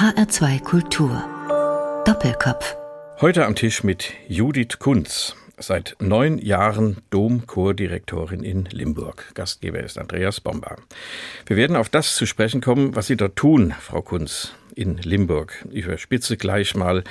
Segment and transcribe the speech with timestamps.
[0.00, 1.22] HR2 Kultur.
[2.06, 2.74] Doppelkopf.
[3.20, 9.30] Heute am Tisch mit Judith Kunz, seit neun Jahren Domchordirektorin in Limburg.
[9.34, 10.76] Gastgeber ist Andreas Bomber.
[11.44, 15.66] Wir werden auf das zu sprechen kommen, was Sie dort tun, Frau Kunz, in Limburg.
[15.70, 17.04] Ich überspitze gleich mal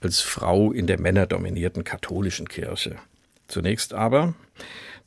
[0.00, 2.94] als Frau in der männerdominierten katholischen Kirche.
[3.48, 4.34] Zunächst aber,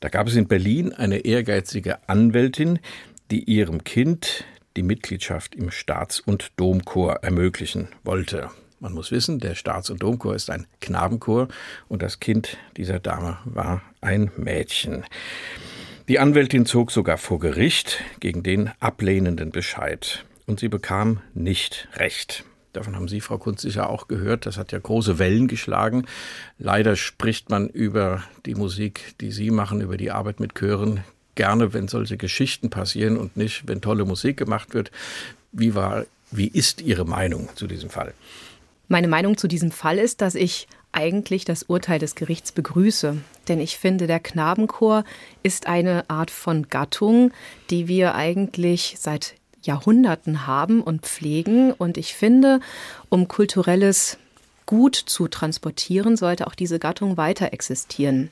[0.00, 2.80] da gab es in Berlin eine ehrgeizige Anwältin,
[3.30, 4.44] die ihrem Kind
[4.76, 8.50] die Mitgliedschaft im Staats- und Domchor ermöglichen wollte.
[8.78, 11.48] Man muss wissen, der Staats- und Domchor ist ein Knabenchor
[11.88, 15.04] und das Kind dieser Dame war ein Mädchen.
[16.08, 22.44] Die Anwältin zog sogar vor Gericht gegen den ablehnenden Bescheid und sie bekam nicht recht.
[22.72, 24.46] Davon haben Sie, Frau Kunz, sicher auch gehört.
[24.46, 26.06] Das hat ja große Wellen geschlagen.
[26.56, 31.00] Leider spricht man über die Musik, die Sie machen, über die Arbeit mit Chören,
[31.34, 34.90] gerne, wenn solche Geschichten passieren und nicht, wenn tolle Musik gemacht wird.
[35.52, 38.14] Wie war, wie ist Ihre Meinung zu diesem Fall?
[38.88, 43.18] Meine Meinung zu diesem Fall ist, dass ich eigentlich das Urteil des Gerichts begrüße.
[43.48, 45.04] Denn ich finde, der Knabenchor
[45.42, 47.32] ist eine Art von Gattung,
[47.70, 51.72] die wir eigentlich seit Jahrhunderten haben und pflegen.
[51.72, 52.60] Und ich finde,
[53.08, 54.18] um kulturelles
[54.66, 58.30] Gut zu transportieren, sollte auch diese Gattung weiter existieren.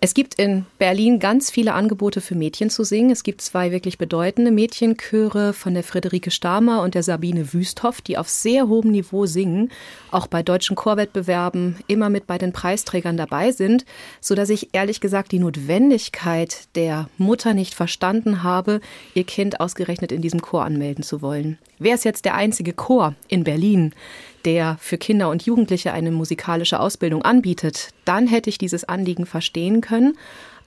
[0.00, 3.10] Es gibt in Berlin ganz viele Angebote für Mädchen zu singen.
[3.10, 8.16] Es gibt zwei wirklich bedeutende Mädchenchöre von der Friederike Stamer und der Sabine Wüsthoff, die
[8.16, 9.72] auf sehr hohem Niveau singen,
[10.12, 13.84] auch bei deutschen Chorwettbewerben immer mit bei den Preisträgern dabei sind,
[14.20, 18.80] so dass ich ehrlich gesagt die Notwendigkeit der Mutter nicht verstanden habe,
[19.14, 21.58] ihr Kind ausgerechnet in diesem Chor anmelden zu wollen.
[21.80, 23.92] Wer ist jetzt der einzige Chor in Berlin,
[24.44, 29.80] der für Kinder und Jugendliche eine musikalische Ausbildung anbietet, dann hätte ich dieses Anliegen verstehen
[29.80, 30.16] können.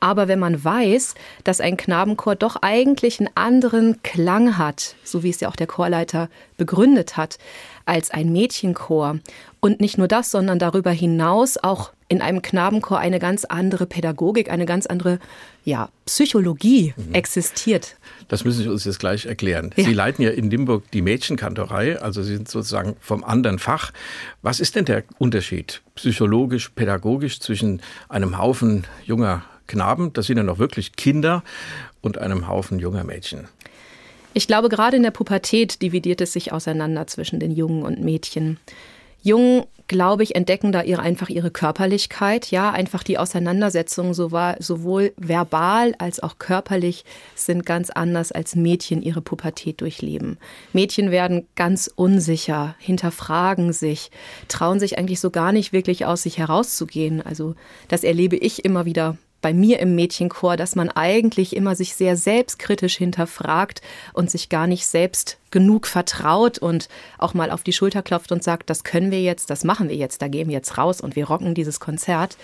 [0.03, 1.13] Aber wenn man weiß,
[1.43, 5.67] dass ein Knabenchor doch eigentlich einen anderen Klang hat, so wie es ja auch der
[5.67, 7.37] Chorleiter begründet hat,
[7.85, 9.19] als ein Mädchenchor.
[9.59, 14.51] Und nicht nur das, sondern darüber hinaus auch in einem Knabenchor eine ganz andere Pädagogik,
[14.51, 15.19] eine ganz andere
[15.63, 17.13] ja, Psychologie mhm.
[17.13, 17.95] existiert.
[18.31, 19.71] Das müssen Sie uns jetzt gleich erklären.
[19.75, 19.83] Ja.
[19.83, 23.91] Sie leiten ja in Limburg die Mädchenkantorei, also Sie sind sozusagen vom anderen Fach.
[24.41, 30.43] Was ist denn der Unterschied psychologisch, pädagogisch zwischen einem Haufen junger Knaben, das sind ja
[30.43, 31.43] noch wirklich Kinder,
[31.99, 33.49] und einem Haufen junger Mädchen?
[34.33, 38.61] Ich glaube, gerade in der Pubertät dividiert es sich auseinander zwischen den Jungen und Mädchen.
[39.21, 45.93] Jungen, glaube ich, entdecken da ihre, einfach ihre Körperlichkeit, ja, einfach die Auseinandersetzungen sowohl verbal
[45.97, 47.03] als auch körperlich
[47.35, 50.37] sind ganz anders als Mädchen ihre Pubertät durchleben.
[50.71, 54.11] Mädchen werden ganz unsicher, hinterfragen sich,
[54.47, 57.21] trauen sich eigentlich so gar nicht wirklich aus sich herauszugehen.
[57.21, 57.55] Also
[57.89, 62.15] das erlebe ich immer wieder bei mir im Mädchenchor, dass man eigentlich immer sich sehr
[62.15, 63.81] selbstkritisch hinterfragt
[64.13, 66.87] und sich gar nicht selbst genug vertraut und
[67.17, 69.95] auch mal auf die Schulter klopft und sagt, das können wir jetzt, das machen wir
[69.95, 72.37] jetzt, da gehen wir jetzt raus und wir rocken dieses Konzert.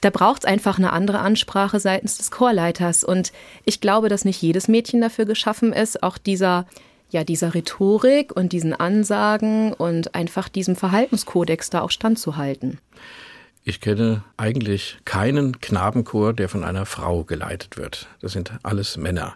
[0.00, 3.02] Da braucht es einfach eine andere Ansprache seitens des Chorleiters.
[3.02, 3.32] Und
[3.64, 6.66] ich glaube, dass nicht jedes Mädchen dafür geschaffen ist, auch dieser
[7.10, 12.80] ja, dieser Rhetorik und diesen Ansagen und einfach diesem Verhaltenskodex da auch standzuhalten.
[13.68, 18.06] Ich kenne eigentlich keinen Knabenchor, der von einer Frau geleitet wird.
[18.20, 19.34] Das sind alles Männer.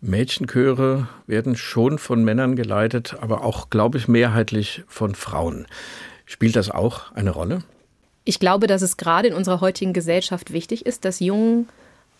[0.00, 5.66] Mädchenchöre werden schon von Männern geleitet, aber auch, glaube ich, mehrheitlich von Frauen.
[6.24, 7.64] Spielt das auch eine Rolle?
[8.24, 11.68] Ich glaube, dass es gerade in unserer heutigen Gesellschaft wichtig ist, dass Jungen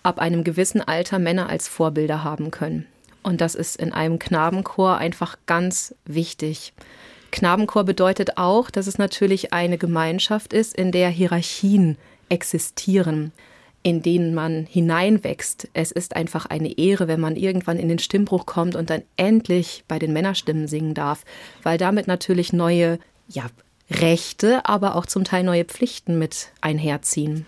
[0.02, 2.88] ab einem gewissen Alter Männer als Vorbilder haben können.
[3.22, 6.72] Und das ist in einem Knabenchor einfach ganz wichtig.
[7.32, 11.96] Knabenchor bedeutet auch, dass es natürlich eine Gemeinschaft ist, in der Hierarchien
[12.28, 13.32] existieren,
[13.82, 15.68] in denen man hineinwächst.
[15.74, 19.82] Es ist einfach eine Ehre, wenn man irgendwann in den Stimmbruch kommt und dann endlich
[19.88, 21.24] bei den Männerstimmen singen darf,
[21.62, 22.98] weil damit natürlich neue,
[23.28, 23.46] ja,
[23.90, 27.46] Rechte, aber auch zum Teil neue Pflichten mit einherziehen.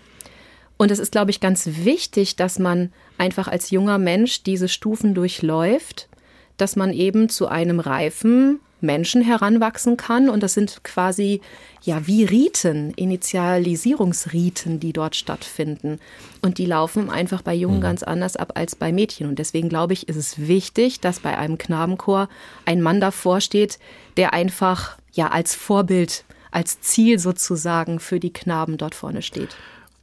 [0.77, 5.13] Und es ist, glaube ich, ganz wichtig, dass man einfach als junger Mensch diese Stufen
[5.13, 6.09] durchläuft,
[6.57, 10.29] dass man eben zu einem reifen, Menschen heranwachsen kann.
[10.29, 11.41] Und das sind quasi
[11.81, 15.99] ja wie Riten, Initialisierungsriten, die dort stattfinden.
[16.41, 17.81] Und die laufen einfach bei Jungen mhm.
[17.81, 19.27] ganz anders ab als bei Mädchen.
[19.27, 22.29] Und deswegen glaube ich, ist es wichtig, dass bei einem Knabenchor
[22.65, 23.79] ein Mann davor steht,
[24.17, 29.55] der einfach ja als Vorbild, als Ziel sozusagen für die Knaben dort vorne steht.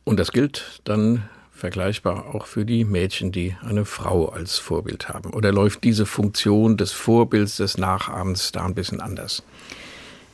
[0.05, 1.29] Und das gilt dann
[1.63, 5.33] vergleichbar auch für die Mädchen, die eine Frau als Vorbild haben?
[5.33, 9.45] Oder läuft diese Funktion des Vorbilds, des Nachahmens da ein bisschen anders?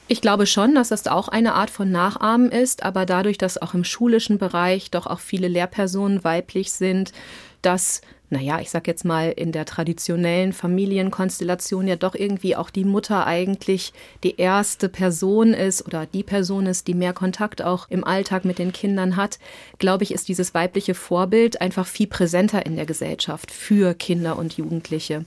[0.07, 3.75] Ich glaube schon, dass das auch eine Art von Nachahmen ist, aber dadurch, dass auch
[3.75, 7.13] im schulischen Bereich doch auch viele Lehrpersonen weiblich sind,
[7.61, 12.85] dass naja, ich sag jetzt mal, in der traditionellen Familienkonstellation ja doch irgendwie auch die
[12.85, 13.93] Mutter eigentlich
[14.23, 18.59] die erste Person ist oder die Person ist, die mehr Kontakt auch im Alltag mit
[18.59, 19.39] den Kindern hat,
[19.79, 24.57] glaube ich, ist dieses weibliche Vorbild einfach viel präsenter in der Gesellschaft für Kinder und
[24.57, 25.25] Jugendliche.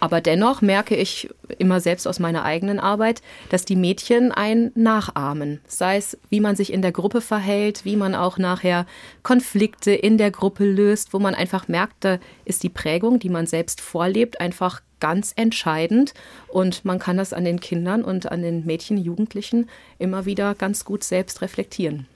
[0.00, 1.28] Aber dennoch merke ich
[1.58, 5.60] immer selbst aus meiner eigenen Arbeit, dass die Mädchen ein nachahmen.
[5.66, 8.86] Sei es, wie man sich in der Gruppe verhält, wie man auch nachher
[9.22, 13.46] Konflikte in der Gruppe löst, wo man einfach merkt, da ist die Prägung, die man
[13.46, 16.14] selbst vorlebt, einfach ganz entscheidend.
[16.48, 19.68] Und man kann das an den Kindern und an den Mädchen, Jugendlichen
[19.98, 22.06] immer wieder ganz gut selbst reflektieren.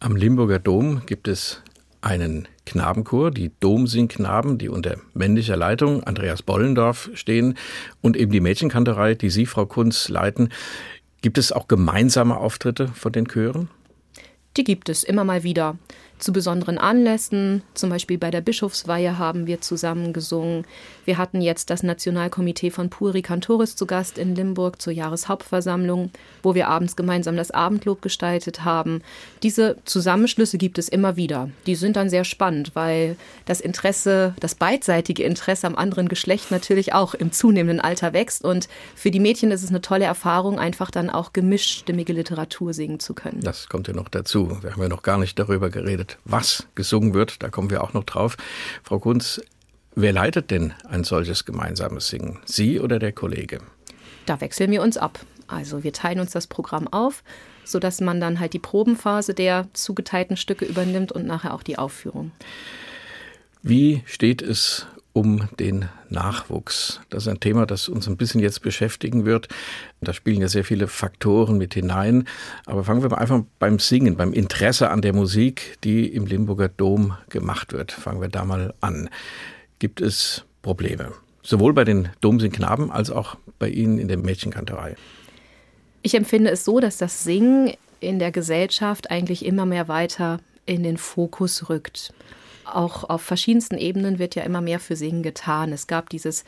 [0.00, 1.62] Am Limburger Dom gibt es
[2.02, 7.56] einen Knabenchor, die Domsingknaben, die unter männlicher Leitung Andreas Bollendorf stehen
[8.00, 10.50] und eben die Mädchenkanterei, die Sie, Frau Kunz, leiten.
[11.22, 13.68] Gibt es auch gemeinsame Auftritte von den Chören?
[14.56, 15.78] Die gibt es immer mal wieder
[16.20, 20.64] zu besonderen Anlässen, zum Beispiel bei der Bischofsweihe haben wir zusammen gesungen.
[21.04, 26.10] Wir hatten jetzt das Nationalkomitee von Puri Cantoris zu Gast in Limburg zur Jahreshauptversammlung,
[26.42, 29.02] wo wir abends gemeinsam das Abendlob gestaltet haben.
[29.42, 31.50] Diese Zusammenschlüsse gibt es immer wieder.
[31.66, 36.92] Die sind dann sehr spannend, weil das Interesse, das beidseitige Interesse am anderen Geschlecht natürlich
[36.92, 38.44] auch im zunehmenden Alter wächst.
[38.44, 43.00] Und für die Mädchen ist es eine tolle Erfahrung, einfach dann auch gemischtstimmige Literatur singen
[43.00, 43.40] zu können.
[43.40, 44.58] Das kommt ja noch dazu.
[44.62, 47.42] Wir haben ja noch gar nicht darüber geredet was gesungen wird.
[47.42, 48.36] Da kommen wir auch noch drauf.
[48.82, 49.40] Frau Kunz,
[49.94, 52.38] wer leitet denn ein solches gemeinsames Singen?
[52.44, 53.60] Sie oder der Kollege?
[54.26, 55.20] Da wechseln wir uns ab.
[55.46, 57.24] Also wir teilen uns das Programm auf,
[57.64, 62.30] sodass man dann halt die Probenphase der zugeteilten Stücke übernimmt und nachher auch die Aufführung.
[63.62, 67.00] Wie steht es um den Nachwuchs.
[67.10, 69.48] Das ist ein Thema, das uns ein bisschen jetzt beschäftigen wird.
[70.00, 72.26] Da spielen ja sehr viele Faktoren mit hinein.
[72.66, 76.68] Aber fangen wir mal einfach beim Singen, beim Interesse an der Musik, die im Limburger
[76.68, 77.92] Dom gemacht wird.
[77.92, 79.10] Fangen wir da mal an.
[79.78, 81.12] Gibt es Probleme?
[81.42, 84.94] Sowohl bei den Domsingknaben als auch bei Ihnen in der Mädchenkanterei.
[86.02, 90.82] Ich empfinde es so, dass das Singen in der Gesellschaft eigentlich immer mehr weiter in
[90.82, 92.12] den Fokus rückt
[92.76, 95.72] auch auf verschiedensten Ebenen wird ja immer mehr für Singen getan.
[95.72, 96.44] Es gab dieses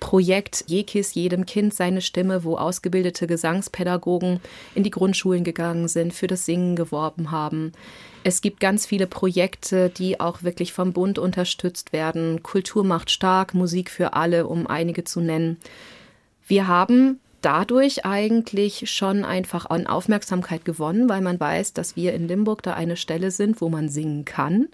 [0.00, 4.40] Projekt Jekis, jedem Kind seine Stimme, wo ausgebildete Gesangspädagogen
[4.74, 7.72] in die Grundschulen gegangen sind, für das Singen geworben haben.
[8.22, 12.42] Es gibt ganz viele Projekte, die auch wirklich vom Bund unterstützt werden.
[12.42, 15.56] Kultur macht stark, Musik für alle, um einige zu nennen.
[16.46, 22.28] Wir haben dadurch eigentlich schon einfach an Aufmerksamkeit gewonnen, weil man weiß, dass wir in
[22.28, 24.68] Limburg da eine Stelle sind, wo man singen kann.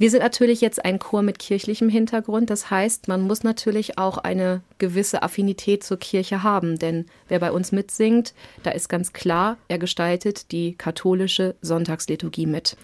[0.00, 2.50] Wir sind natürlich jetzt ein Chor mit kirchlichem Hintergrund.
[2.50, 6.78] Das heißt, man muss natürlich auch eine gewisse Affinität zur Kirche haben.
[6.78, 12.76] Denn wer bei uns mitsingt, da ist ganz klar, er gestaltet die katholische Sonntagsliturgie mit.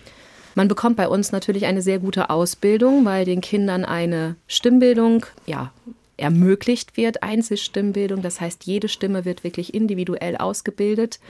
[0.57, 5.73] Man bekommt bei uns natürlich eine sehr gute Ausbildung, weil den Kindern eine Stimmbildung, ja,
[6.17, 8.23] ermöglicht wird, Einzelstimmbildung.
[8.23, 11.21] Das heißt, jede Stimme wird wirklich individuell ausgebildet.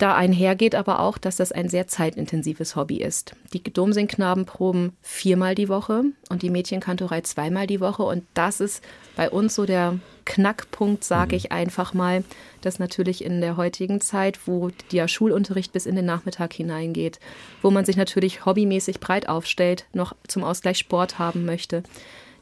[0.00, 3.34] Da einhergeht aber auch, dass das ein sehr zeitintensives Hobby ist.
[3.52, 8.04] Die Domsingknaben proben viermal die Woche und die Mädchenkantorei zweimal die Woche.
[8.04, 8.82] Und das ist
[9.14, 11.36] bei uns so der Knackpunkt, sage mhm.
[11.36, 12.24] ich einfach mal,
[12.62, 17.20] dass natürlich in der heutigen Zeit, wo der Schulunterricht bis in den Nachmittag hineingeht,
[17.60, 21.82] wo man sich natürlich hobbymäßig breit aufstellt, noch zum Ausgleich Sport haben möchte,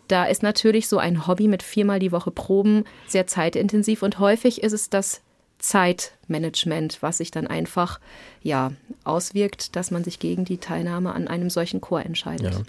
[0.07, 4.63] da ist natürlich so ein Hobby mit viermal die Woche Proben sehr zeitintensiv und häufig
[4.63, 5.23] ist es das
[5.59, 8.01] Zeitmanagement, was sich dann einfach
[8.43, 8.73] ja
[9.05, 12.55] auswirkt, dass man sich gegen die Teilnahme an einem solchen Chor entscheidet.
[12.55, 12.63] Ja,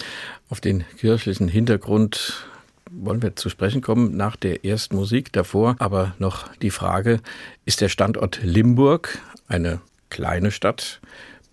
[0.49, 2.45] auf den kirchlichen Hintergrund
[2.91, 5.31] wollen wir zu sprechen kommen nach der ersten Musik.
[5.31, 7.19] Davor aber noch die Frage,
[7.65, 10.99] ist der Standort Limburg eine kleine Stadt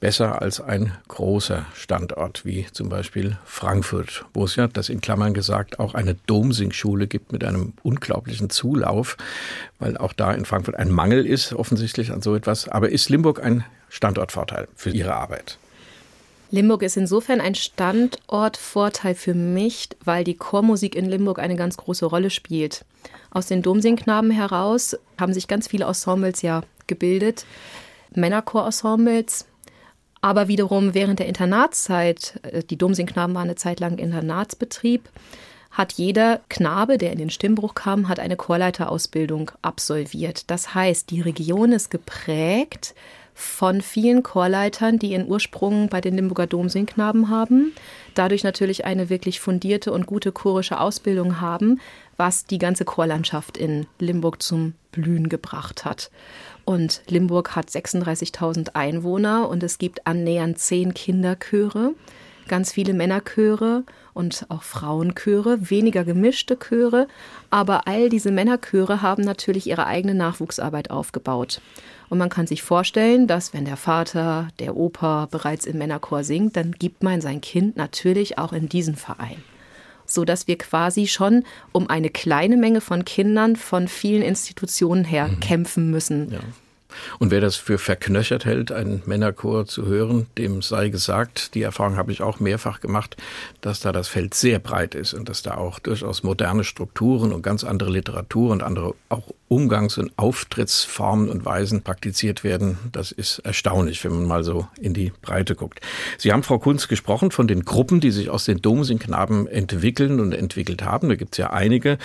[0.00, 5.34] besser als ein großer Standort wie zum Beispiel Frankfurt, wo es ja, das in Klammern
[5.34, 9.16] gesagt, auch eine Domsingschule gibt mit einem unglaublichen Zulauf,
[9.78, 12.68] weil auch da in Frankfurt ein Mangel ist, offensichtlich an so etwas.
[12.68, 15.58] Aber ist Limburg ein Standortvorteil für Ihre Arbeit?
[16.50, 22.06] Limburg ist insofern ein Standortvorteil für mich, weil die Chormusik in Limburg eine ganz große
[22.06, 22.84] Rolle spielt.
[23.30, 27.44] Aus den Domsingknaben heraus haben sich ganz viele Ensembles ja gebildet.
[28.14, 29.46] Männerchor-Ensembles,
[30.20, 35.08] aber wiederum während der Internatszeit, äh, die Domsingknaben waren eine Zeit lang Internatsbetrieb,
[35.70, 40.50] hat jeder Knabe, der in den Stimmbruch kam, hat eine Chorleiterausbildung absolviert.
[40.50, 42.94] Das heißt, die Region ist geprägt
[43.38, 47.74] von vielen Chorleitern, die ihren Ursprung bei den Limburger Domsingknaben haben,
[48.14, 51.78] dadurch natürlich eine wirklich fundierte und gute chorische Ausbildung haben,
[52.16, 56.10] was die ganze Chorlandschaft in Limburg zum Blühen gebracht hat.
[56.64, 61.92] Und Limburg hat 36.000 Einwohner und es gibt annähernd zehn Kinderchöre.
[62.48, 63.84] Ganz viele Männerchöre
[64.14, 67.08] und auch Frauenchöre, weniger gemischte Chöre,
[67.50, 71.60] aber all diese Männerchöre haben natürlich ihre eigene Nachwuchsarbeit aufgebaut.
[72.08, 76.56] Und man kann sich vorstellen, dass wenn der Vater, der Opa bereits im Männerchor singt,
[76.56, 79.42] dann gibt man sein Kind natürlich auch in diesen Verein
[80.06, 85.28] so dass wir quasi schon um eine kleine Menge von Kindern von vielen Institutionen her
[85.28, 85.40] mhm.
[85.40, 86.30] kämpfen müssen.
[86.30, 86.38] Ja.
[87.18, 91.96] Und wer das für verknöchert hält, einen Männerchor zu hören, dem sei gesagt, die Erfahrung
[91.96, 93.16] habe ich auch mehrfach gemacht,
[93.60, 97.42] dass da das Feld sehr breit ist und dass da auch durchaus moderne Strukturen und
[97.42, 102.78] ganz andere Literatur und andere auch Umgangs- und Auftrittsformen und Weisen praktiziert werden.
[102.92, 105.80] Das ist erstaunlich, wenn man mal so in die Breite guckt.
[106.18, 110.32] Sie haben, Frau Kunz, gesprochen von den Gruppen, die sich aus den Domsingknaben entwickeln und
[110.32, 111.08] entwickelt haben.
[111.08, 111.98] Da gibt es ja einige.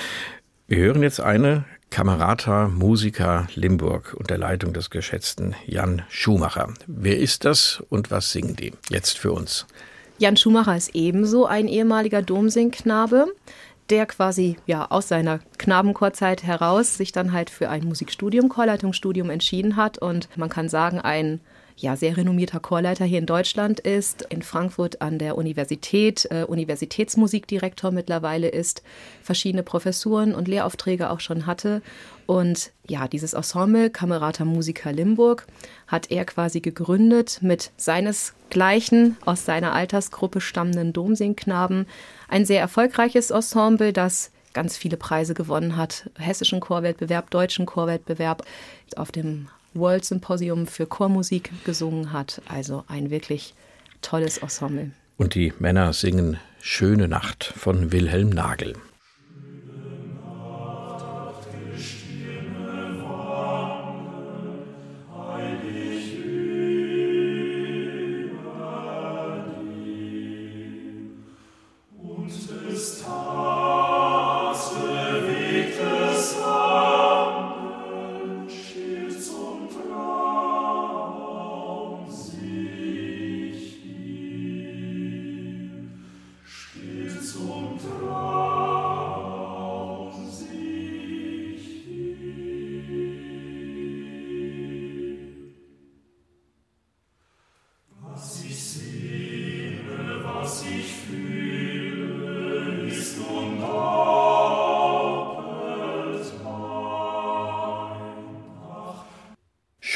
[0.67, 6.73] Wir hören jetzt eine Kamerata Musiker Limburg unter Leitung des geschätzten Jan Schumacher.
[6.87, 8.71] Wer ist das und was singen die?
[8.89, 9.67] Jetzt für uns.
[10.17, 13.27] Jan Schumacher ist ebenso ein ehemaliger Domsingknabe,
[13.89, 19.75] der quasi ja aus seiner Knabenchorzeit heraus sich dann halt für ein Musikstudium, Chorleitungsstudium entschieden
[19.75, 21.41] hat und man kann sagen, ein
[21.81, 27.89] ja, sehr renommierter Chorleiter hier in Deutschland ist, in Frankfurt an der Universität, äh, Universitätsmusikdirektor
[27.89, 28.83] mittlerweile ist,
[29.23, 31.81] verschiedene Professuren und Lehraufträge auch schon hatte.
[32.27, 35.47] Und ja, dieses Ensemble Kamerata Musica Limburg
[35.87, 41.87] hat er quasi gegründet mit seinesgleichen aus seiner Altersgruppe stammenden Domsingknaben.
[42.27, 46.11] Ein sehr erfolgreiches Ensemble, das ganz viele Preise gewonnen hat.
[46.19, 48.45] Hessischen Chorwettbewerb, deutschen Chorwettbewerb.
[48.95, 52.41] Auf dem World Symposium für Chormusik gesungen hat.
[52.47, 53.53] Also ein wirklich
[54.01, 54.91] tolles Ensemble.
[55.17, 58.75] Und die Männer singen Schöne Nacht von Wilhelm Nagel.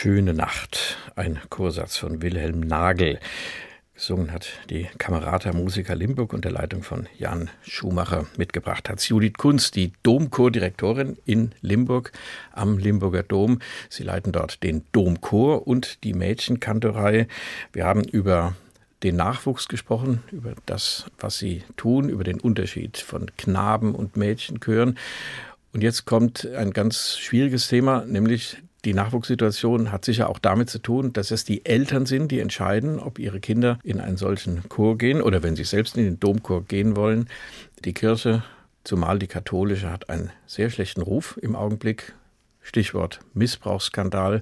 [0.05, 3.19] Schöne Nacht, ein Chorsatz von Wilhelm Nagel.
[3.95, 8.87] Gesungen hat die Kamerata Musiker Limburg unter Leitung von Jan Schumacher mitgebracht.
[8.87, 12.11] Hat Judith Kunz, die Domchordirektorin in Limburg
[12.51, 13.61] am Limburger Dom.
[13.89, 17.27] Sie leiten dort den Domchor und die Mädchenkantorei.
[17.73, 18.55] Wir haben über
[19.01, 24.99] den Nachwuchs gesprochen, über das, was sie tun, über den Unterschied von Knaben und Mädchenchören.
[25.73, 30.79] Und jetzt kommt ein ganz schwieriges Thema, nämlich die Nachwuchssituation hat sicher auch damit zu
[30.79, 34.97] tun, dass es die Eltern sind, die entscheiden, ob ihre Kinder in einen solchen Chor
[34.97, 37.27] gehen oder wenn sie selbst in den Domchor gehen wollen.
[37.83, 38.43] Die Kirche,
[38.83, 42.13] zumal die katholische, hat einen sehr schlechten Ruf im Augenblick.
[42.61, 44.41] Stichwort Missbrauchsskandal.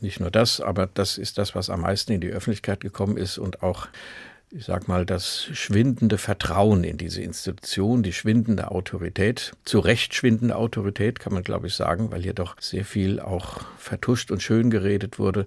[0.00, 3.38] Nicht nur das, aber das ist das, was am meisten in die Öffentlichkeit gekommen ist
[3.38, 3.88] und auch
[4.54, 10.56] ich sag mal, das schwindende Vertrauen in diese Institution, die schwindende Autorität, zu Recht schwindende
[10.56, 14.70] Autorität, kann man glaube ich sagen, weil hier doch sehr viel auch vertuscht und schön
[14.70, 15.46] geredet wurde.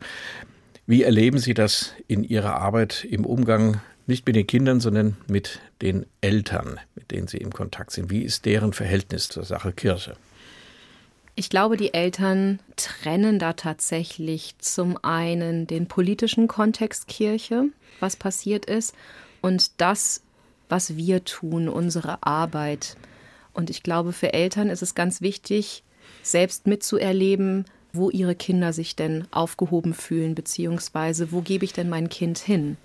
[0.88, 5.60] Wie erleben Sie das in Ihrer Arbeit im Umgang nicht mit den Kindern, sondern mit
[5.82, 8.10] den Eltern, mit denen Sie im Kontakt sind?
[8.10, 10.16] Wie ist deren Verhältnis zur Sache Kirche?
[11.38, 17.66] Ich glaube, die Eltern trennen da tatsächlich zum einen den politischen Kontext Kirche,
[18.00, 18.96] was passiert ist,
[19.42, 20.22] und das,
[20.70, 22.96] was wir tun, unsere Arbeit.
[23.54, 25.84] Und ich glaube, für Eltern ist es ganz wichtig,
[26.24, 32.08] selbst mitzuerleben, wo ihre Kinder sich denn aufgehoben fühlen, beziehungsweise wo gebe ich denn mein
[32.08, 32.78] Kind hin.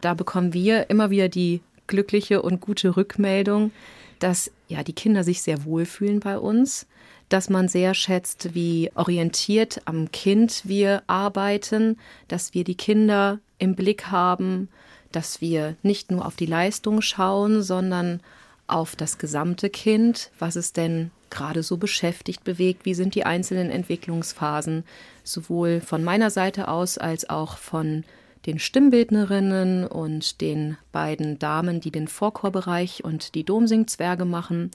[0.00, 3.70] Da bekommen wir immer wieder die glückliche und gute Rückmeldung,
[4.18, 6.86] dass ja die Kinder sich sehr wohlfühlen bei uns,
[7.32, 11.96] dass man sehr schätzt, wie orientiert am Kind wir arbeiten,
[12.28, 14.68] dass wir die Kinder im Blick haben,
[15.12, 18.20] dass wir nicht nur auf die Leistung schauen, sondern
[18.66, 23.70] auf das gesamte Kind, was es denn gerade so beschäftigt, bewegt, wie sind die einzelnen
[23.70, 24.84] Entwicklungsphasen,
[25.24, 28.04] sowohl von meiner Seite aus als auch von
[28.46, 34.70] den Stimmbildnerinnen und den beiden Damen, die den Vorchorbereich und die Domsingzwerge machen.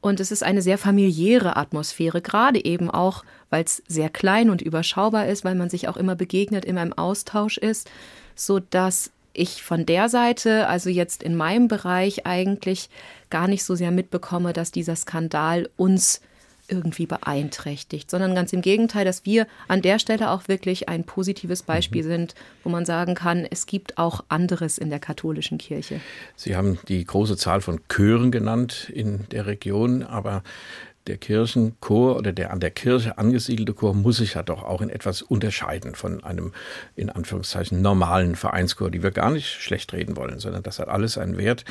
[0.00, 4.62] Und es ist eine sehr familiäre Atmosphäre, gerade eben auch, weil es sehr klein und
[4.62, 7.90] überschaubar ist, weil man sich auch immer begegnet, immer im Austausch ist,
[8.34, 12.88] so dass ich von der Seite, also jetzt in meinem Bereich eigentlich
[13.28, 16.20] gar nicht so sehr mitbekomme, dass dieser Skandal uns
[16.70, 21.62] irgendwie beeinträchtigt, sondern ganz im Gegenteil, dass wir an der Stelle auch wirklich ein positives
[21.62, 22.08] Beispiel mhm.
[22.08, 22.34] sind,
[22.64, 26.00] wo man sagen kann, es gibt auch anderes in der katholischen Kirche.
[26.36, 30.42] Sie haben die große Zahl von Chören genannt in der Region, aber
[31.06, 34.90] der Kirchenchor oder der an der Kirche angesiedelte Chor muss sich ja doch auch in
[34.90, 36.52] etwas unterscheiden von einem
[36.94, 41.18] in Anführungszeichen normalen Vereinschor, die wir gar nicht schlecht reden wollen, sondern das hat alles
[41.18, 41.64] einen Wert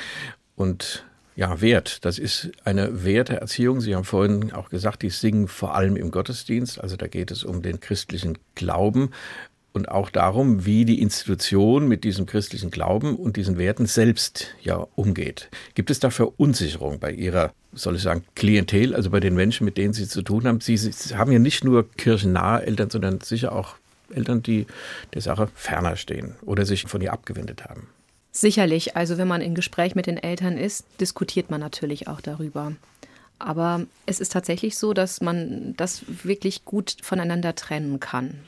[0.55, 1.05] und
[1.39, 2.03] ja, Wert.
[2.03, 3.79] Das ist eine Werteerziehung.
[3.79, 6.81] Sie haben vorhin auch gesagt, die singen vor allem im Gottesdienst.
[6.81, 9.11] Also da geht es um den christlichen Glauben
[9.71, 14.85] und auch darum, wie die Institution mit diesem christlichen Glauben und diesen Werten selbst ja
[14.95, 15.49] umgeht.
[15.75, 19.77] Gibt es da Verunsicherung bei Ihrer, soll ich sagen, Klientel, also bei den Menschen, mit
[19.77, 20.59] denen Sie zu tun haben?
[20.59, 23.75] Sie, Sie haben ja nicht nur kirchennahe Eltern, sondern sicher auch
[24.13, 24.67] Eltern, die
[25.13, 27.87] der Sache ferner stehen oder sich von ihr abgewendet haben.
[28.31, 32.73] Sicherlich, also wenn man in Gespräch mit den Eltern ist, diskutiert man natürlich auch darüber.
[33.39, 38.41] Aber es ist tatsächlich so, dass man das wirklich gut voneinander trennen kann,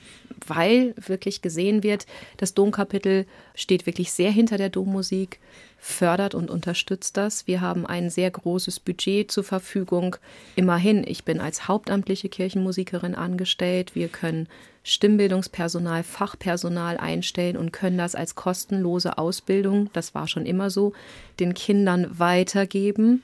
[0.45, 2.05] weil wirklich gesehen wird,
[2.38, 5.39] das Domkapitel steht wirklich sehr hinter der Dommusik,
[5.77, 7.47] fördert und unterstützt das.
[7.47, 10.17] Wir haben ein sehr großes Budget zur Verfügung.
[10.55, 13.95] Immerhin, ich bin als hauptamtliche Kirchenmusikerin angestellt.
[13.95, 14.47] Wir können
[14.83, 20.93] Stimmbildungspersonal, Fachpersonal einstellen und können das als kostenlose Ausbildung, das war schon immer so,
[21.39, 23.21] den Kindern weitergeben.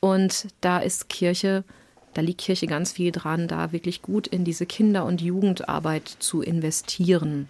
[0.00, 1.64] Und da ist Kirche,
[2.14, 6.42] da liegt Kirche ganz viel dran, da wirklich gut in diese Kinder- und Jugendarbeit zu
[6.42, 7.48] investieren.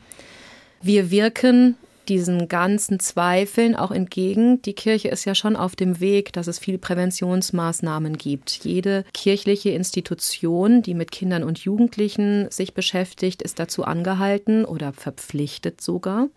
[0.83, 1.77] Wir wirken
[2.09, 4.63] diesen ganzen Zweifeln auch entgegen.
[4.63, 8.65] Die Kirche ist ja schon auf dem Weg, dass es viele Präventionsmaßnahmen gibt.
[8.65, 15.81] Jede kirchliche Institution, die mit Kindern und Jugendlichen sich beschäftigt, ist dazu angehalten oder verpflichtet
[15.81, 16.29] sogar,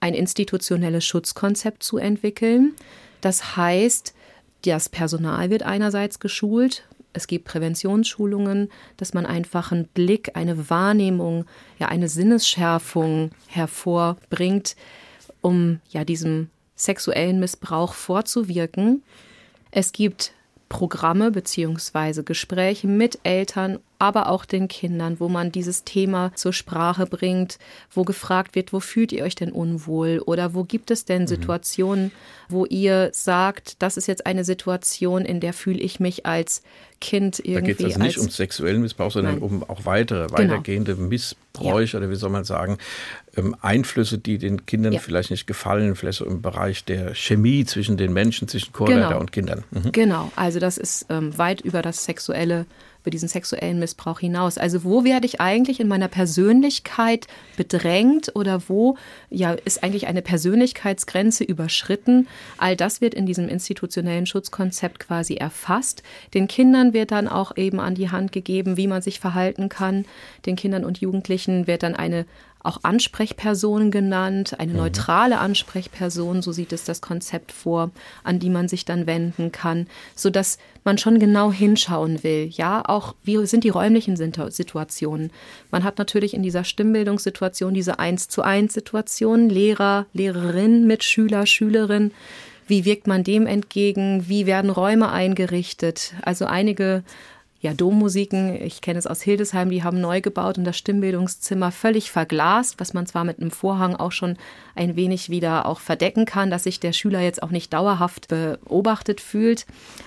[0.00, 2.74] ein institutionelles Schutzkonzept zu entwickeln.
[3.20, 4.14] Das heißt,
[4.64, 11.44] das Personal wird einerseits geschult, es gibt Präventionsschulungen, dass man einfach einen Blick, eine Wahrnehmung,
[11.78, 14.76] ja eine Sinnesschärfung hervorbringt,
[15.40, 19.02] um ja diesem sexuellen Missbrauch vorzuwirken.
[19.70, 20.32] Es gibt
[20.68, 27.06] Programme beziehungsweise Gespräche mit Eltern aber auch den Kindern, wo man dieses Thema zur Sprache
[27.06, 27.58] bringt,
[27.92, 31.26] wo gefragt wird, wo fühlt ihr euch denn unwohl oder wo gibt es denn mhm.
[31.28, 32.10] Situationen,
[32.48, 36.62] wo ihr sagt, das ist jetzt eine Situation, in der fühle ich mich als
[37.00, 37.54] Kind irgendwie.
[37.54, 39.42] Da geht es also nicht um sexuellen Missbrauch, sondern Nein.
[39.42, 40.38] um auch weitere, genau.
[40.38, 41.98] weitergehende Missbräuche ja.
[41.98, 42.78] oder wie soll man sagen,
[43.36, 44.98] ähm, Einflüsse, die den Kindern ja.
[44.98, 49.20] vielleicht nicht gefallen, vielleicht so im Bereich der Chemie zwischen den Menschen, zwischen Chorleiter genau.
[49.20, 49.64] und Kindern.
[49.70, 49.92] Mhm.
[49.92, 52.66] Genau, also das ist ähm, weit über das Sexuelle
[53.02, 54.58] über diesen sexuellen Missbrauch hinaus.
[54.58, 58.96] Also wo werde ich eigentlich in meiner Persönlichkeit bedrängt oder wo
[59.30, 62.28] ja, ist eigentlich eine Persönlichkeitsgrenze überschritten?
[62.58, 66.02] All das wird in diesem institutionellen Schutzkonzept quasi erfasst.
[66.34, 70.04] Den Kindern wird dann auch eben an die Hand gegeben, wie man sich verhalten kann.
[70.46, 72.26] Den Kindern und Jugendlichen wird dann eine
[72.62, 74.78] auch Ansprechpersonen genannt, eine mhm.
[74.78, 77.90] neutrale Ansprechperson, so sieht es das Konzept vor,
[78.22, 82.48] an die man sich dann wenden kann, so dass man schon genau hinschauen will.
[82.50, 85.30] Ja, auch wie sind die räumlichen Situationen?
[85.70, 91.46] Man hat natürlich in dieser Stimmbildungssituation diese eins zu eins Situation, Lehrer, Lehrerin mit Schüler,
[91.46, 92.12] Schülerin.
[92.66, 94.28] Wie wirkt man dem entgegen?
[94.28, 96.14] Wie werden Räume eingerichtet?
[96.22, 97.02] Also einige
[97.62, 102.10] ja, Dommusiken, ich kenne es aus Hildesheim, die haben neu gebaut und das Stimmbildungszimmer völlig
[102.10, 104.38] verglast, was man zwar mit einem Vorhang auch schon
[104.74, 109.20] ein wenig wieder auch verdecken kann, dass sich der Schüler jetzt auch nicht dauerhaft beobachtet
[109.20, 109.66] fühlt.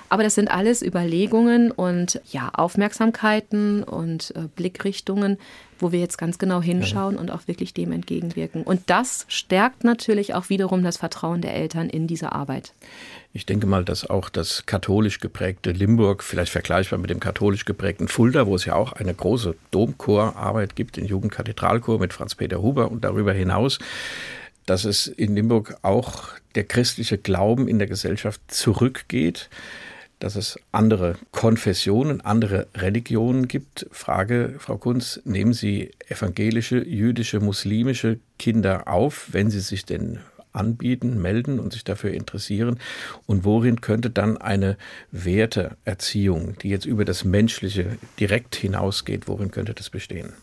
[0.10, 5.38] Aber das sind alles Überlegungen und ja, Aufmerksamkeiten und äh, Blickrichtungen,
[5.78, 7.22] wo wir jetzt ganz genau hinschauen ja.
[7.22, 8.64] und auch wirklich dem entgegenwirken.
[8.64, 12.74] Und das stärkt natürlich auch wiederum das Vertrauen der Eltern in diese Arbeit.
[13.36, 18.08] Ich denke mal, dass auch das katholisch geprägte Limburg, vielleicht vergleichbar mit dem katholisch geprägten
[18.08, 23.04] Fulda, wo es ja auch eine große Domchorarbeit gibt, den Jugendkathedralchor mit Franz-Peter Huber und
[23.04, 23.80] darüber hinaus,
[24.68, 29.50] dass es in Limburg auch der christliche Glauben in der Gesellschaft zurückgeht
[30.24, 33.88] dass es andere Konfessionen, andere Religionen gibt.
[33.92, 40.20] Frage, Frau Kunz, nehmen Sie evangelische, jüdische, muslimische Kinder auf, wenn sie sich denn
[40.54, 42.80] anbieten, melden und sich dafür interessieren?
[43.26, 44.78] Und worin könnte dann eine
[45.12, 50.34] Werteerziehung, die jetzt über das Menschliche direkt hinausgeht, worin könnte das bestehen?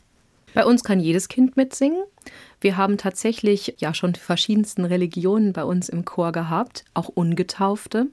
[0.55, 2.03] Bei uns kann jedes Kind mitsingen.
[2.61, 8.07] Wir haben tatsächlich ja schon die verschiedensten Religionen bei uns im Chor gehabt, auch Ungetaufte.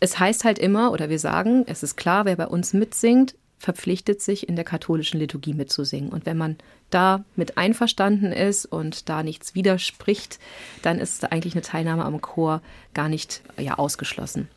[0.00, 4.22] Es heißt halt immer, oder wir sagen, es ist klar, wer bei uns mitsingt, verpflichtet
[4.22, 6.10] sich, in der katholischen Liturgie mitzusingen.
[6.10, 6.56] Und wenn man
[6.90, 10.38] da mit einverstanden ist und da nichts widerspricht,
[10.82, 12.62] dann ist eigentlich eine Teilnahme am Chor
[12.94, 14.48] gar nicht ja, ausgeschlossen.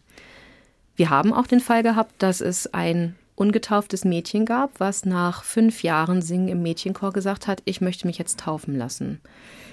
[0.96, 5.84] Wir haben auch den Fall gehabt, dass es ein ungetauftes Mädchen gab, was nach fünf
[5.84, 9.20] Jahren Singen im Mädchenchor gesagt hat, ich möchte mich jetzt taufen lassen.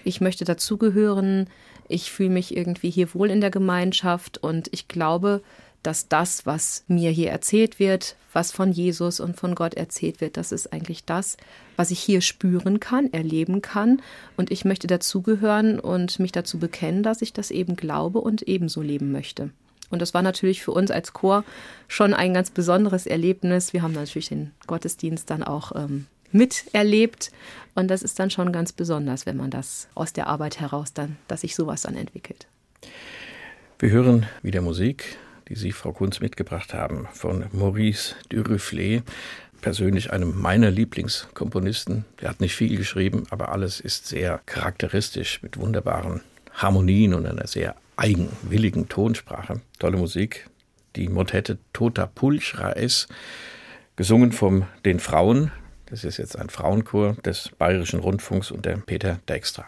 [0.05, 1.49] Ich möchte dazugehören,
[1.89, 5.43] ich fühle mich irgendwie hier wohl in der Gemeinschaft und ich glaube,
[5.89, 10.37] dass das, was mir hier erzählt wird, was von Jesus und von Gott erzählt wird,
[10.37, 11.39] das ist eigentlich das,
[11.77, 14.03] was ich hier spüren kann, erleben kann.
[14.37, 18.83] Und ich möchte dazugehören und mich dazu bekennen, dass ich das eben glaube und ebenso
[18.83, 19.49] leben möchte.
[19.89, 21.43] Und das war natürlich für uns als Chor
[21.89, 23.73] schon ein ganz besonderes Erlebnis.
[23.73, 27.33] Wir haben natürlich den Gottesdienst dann auch ähm, miterlebt.
[27.75, 31.17] Und das ist dann schon ganz besonders, wenn man das aus der Arbeit heraus dann,
[31.29, 32.47] dass sich sowas dann entwickelt.
[33.79, 35.17] Wir hören wieder Musik,
[35.49, 39.03] die Sie, Frau Kunz, mitgebracht haben, von Maurice Duruflé,
[39.61, 42.05] persönlich einem meiner Lieblingskomponisten.
[42.21, 46.21] Er hat nicht viel geschrieben, aber alles ist sehr charakteristisch mit wunderbaren
[46.53, 49.61] Harmonien und einer sehr eigenwilligen Tonsprache.
[49.79, 50.49] Tolle Musik.
[50.97, 53.09] Die Motette Tota Pulchra ist
[53.97, 55.51] gesungen von den Frauen.
[55.87, 59.67] Das ist jetzt ein Frauenchor des Bayerischen Rundfunks und der Peter Dijkstra.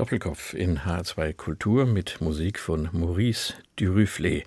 [0.00, 4.44] Doppelkopf in H2 Kultur mit Musik von Maurice Duruflé,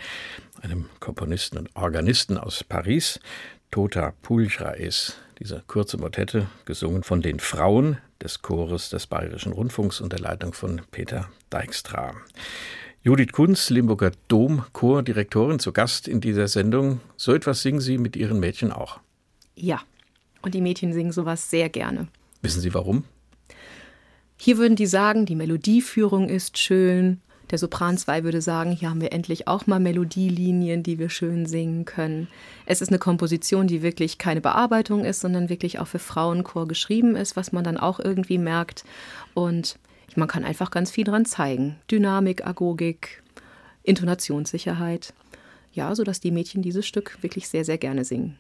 [0.63, 3.19] einem Komponisten und Organisten aus Paris.
[3.69, 10.17] Tota Pulchrais, diese kurze Motette, gesungen von den Frauen des Chores des Bayerischen Rundfunks unter
[10.17, 12.15] Leitung von Peter Dijkstra.
[13.03, 16.99] Judith Kunz, Limburger Domchordirektorin, zu Gast in dieser Sendung.
[17.15, 19.01] So etwas singen Sie mit Ihren Mädchen auch?
[19.55, 19.83] Ja,
[20.41, 22.07] und die Mädchen singen sowas sehr gerne.
[22.41, 23.03] Wissen Sie warum?
[24.37, 27.21] Hier würden die sagen, die Melodieführung ist schön.
[27.51, 31.45] Der Sopran 2 würde sagen, hier haben wir endlich auch mal Melodielinien, die wir schön
[31.45, 32.27] singen können.
[32.65, 37.15] Es ist eine Komposition, die wirklich keine Bearbeitung ist, sondern wirklich auch für Frauenchor geschrieben
[37.15, 38.85] ist, was man dann auch irgendwie merkt.
[39.33, 39.77] Und
[40.15, 41.75] man kann einfach ganz viel dran zeigen.
[41.91, 43.21] Dynamik, Agogik,
[43.83, 45.13] Intonationssicherheit.
[45.73, 48.37] Ja, sodass die Mädchen dieses Stück wirklich sehr, sehr gerne singen.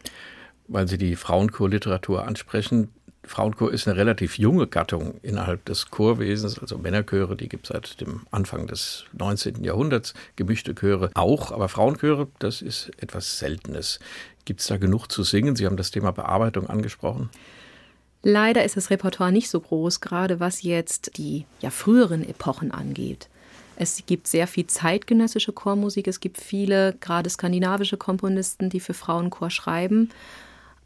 [0.67, 2.89] Weil Sie die Frauenchorliteratur ansprechen,
[3.25, 8.01] Frauenchor ist eine relativ junge Gattung innerhalb des Chorwesens, also Männerchöre, die gibt es seit
[8.01, 9.63] dem Anfang des 19.
[9.63, 13.99] Jahrhunderts, gemischte Chöre auch, aber Frauenchöre, das ist etwas Seltenes.
[14.45, 15.55] Gibt es da genug zu singen?
[15.55, 17.29] Sie haben das Thema Bearbeitung angesprochen.
[18.23, 23.29] Leider ist das Repertoire nicht so groß, gerade was jetzt die ja, früheren Epochen angeht.
[23.75, 29.49] Es gibt sehr viel zeitgenössische Chormusik, es gibt viele, gerade skandinavische Komponisten, die für Frauenchor
[29.49, 30.09] schreiben.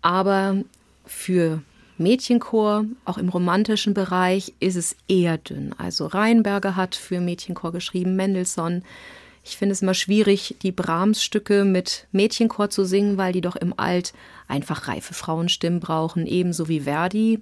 [0.01, 0.63] Aber
[1.05, 1.61] für
[1.97, 5.73] Mädchenchor, auch im romantischen Bereich, ist es eher dünn.
[5.77, 8.83] Also Reinberger hat für Mädchenchor geschrieben, Mendelssohn.
[9.43, 13.73] Ich finde es immer schwierig, die Brahms-Stücke mit Mädchenchor zu singen, weil die doch im
[13.77, 14.13] Alt
[14.47, 17.39] einfach reife Frauenstimmen brauchen, ebenso wie Verdi.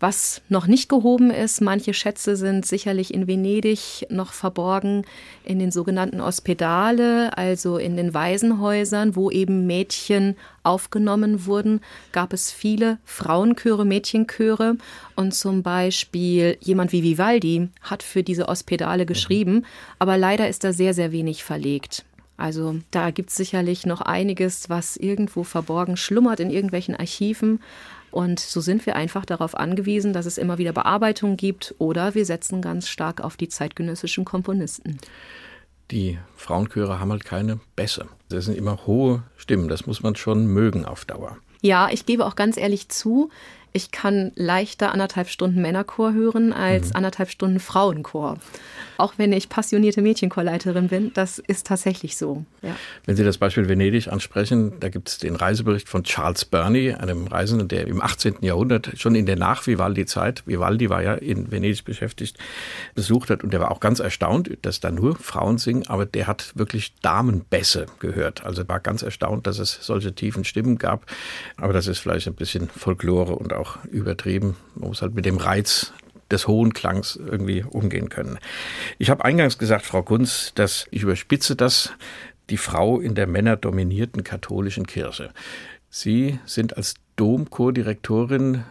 [0.00, 5.04] Was noch nicht gehoben ist, manche Schätze sind sicherlich in Venedig noch verborgen,
[5.44, 11.82] in den sogenannten Ospedale, also in den Waisenhäusern, wo eben Mädchen aufgenommen wurden,
[12.12, 14.78] gab es viele Frauenchöre, Mädchenchöre
[15.16, 19.66] und zum Beispiel jemand wie Vivaldi hat für diese Ospedale geschrieben,
[19.98, 22.06] aber leider ist da sehr, sehr wenig verlegt.
[22.38, 27.60] Also da gibt es sicherlich noch einiges, was irgendwo verborgen schlummert in irgendwelchen Archiven.
[28.10, 32.24] Und so sind wir einfach darauf angewiesen, dass es immer wieder Bearbeitungen gibt oder wir
[32.24, 34.98] setzen ganz stark auf die zeitgenössischen Komponisten.
[35.90, 38.06] Die Frauenchöre haben halt keine Bässe.
[38.28, 39.68] Das sind immer hohe Stimmen.
[39.68, 41.36] Das muss man schon mögen auf Dauer.
[41.62, 43.30] Ja, ich gebe auch ganz ehrlich zu,
[43.72, 46.96] Ich kann leichter anderthalb Stunden Männerchor hören als mhm.
[46.96, 48.38] anderthalb Stunden Frauenchor.
[48.96, 52.44] Auch wenn ich passionierte Mädchenchorleiterin bin, das ist tatsächlich so.
[52.60, 52.76] Ja.
[53.06, 57.26] Wenn Sie das Beispiel Venedig ansprechen, da gibt es den Reisebericht von Charles Burney, einem
[57.26, 58.36] Reisenden, der im 18.
[58.42, 62.36] Jahrhundert schon in der Nach-Vivaldi-Zeit, Vivaldi war ja in Venedig beschäftigt,
[62.94, 66.26] besucht hat und der war auch ganz erstaunt, dass da nur Frauen singen, aber der
[66.26, 68.44] hat wirklich Damenbässe gehört.
[68.44, 71.06] Also war ganz erstaunt, dass es solche tiefen Stimmen gab.
[71.56, 74.56] Aber das ist vielleicht ein bisschen Folklore und auch übertrieben.
[74.74, 75.92] Man muss halt mit dem Reiz
[76.30, 78.38] des hohen Klangs irgendwie umgehen können.
[78.98, 81.92] Ich habe eingangs gesagt, Frau Kunz, dass ich überspitze das,
[82.50, 85.30] die Frau in der männerdominierten katholischen Kirche.
[85.88, 88.64] Sie sind als Domchordirektorin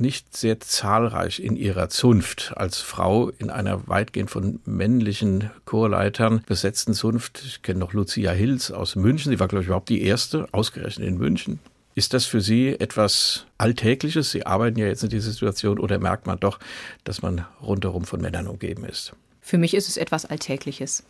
[0.00, 6.94] nicht sehr zahlreich in ihrer Zunft als Frau in einer weitgehend von männlichen Chorleitern besetzten
[6.94, 7.42] Zunft.
[7.44, 9.30] Ich kenne noch Lucia Hills aus München.
[9.30, 11.60] Sie war, glaube ich, überhaupt die erste, ausgerechnet in München.
[12.00, 14.30] Ist das für Sie etwas Alltägliches?
[14.30, 16.58] Sie arbeiten ja jetzt in dieser Situation oder merkt man doch,
[17.04, 19.12] dass man rundherum von Männern umgeben ist?
[19.42, 21.02] Für mich ist es etwas Alltägliches.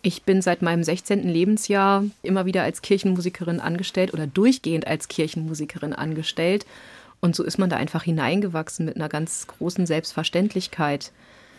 [0.00, 1.28] Ich bin seit meinem 16.
[1.28, 6.64] Lebensjahr immer wieder als Kirchenmusikerin angestellt oder durchgehend als Kirchenmusikerin angestellt.
[7.20, 11.12] Und so ist man da einfach hineingewachsen mit einer ganz großen Selbstverständlichkeit.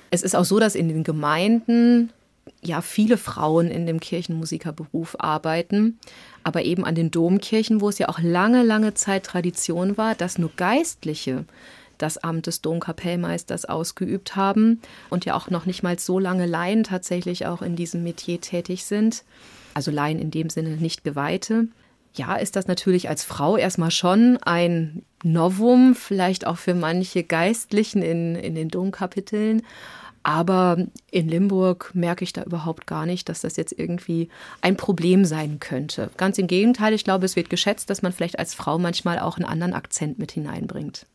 [0.10, 2.10] Es ist auch so, dass in den Gemeinden
[2.62, 6.00] ja viele Frauen in dem Kirchenmusikerberuf arbeiten,
[6.44, 10.38] aber eben an den Domkirchen, wo es ja auch lange, lange Zeit Tradition war, dass
[10.38, 11.46] nur Geistliche
[11.98, 16.84] das Amt des Domkapellmeisters ausgeübt haben und ja auch noch nicht mal so lange Laien
[16.84, 19.24] tatsächlich auch in diesem Metier tätig sind.
[19.74, 21.68] Also Laien in dem Sinne nicht Geweihte.
[22.16, 28.04] Ja, ist das natürlich als Frau erstmal schon ein Novum, vielleicht auch für manche Geistlichen
[28.04, 29.64] in, in den Domkapiteln.
[30.24, 30.78] Aber
[31.12, 34.30] in Limburg merke ich da überhaupt gar nicht, dass das jetzt irgendwie
[34.62, 36.10] ein Problem sein könnte.
[36.18, 39.38] Ganz im Gegenteil, ich glaube, es wird geschätzt, dass man vielleicht als Frau manchmal auch
[39.38, 41.06] einen anderen Akzent mit hineinbringt.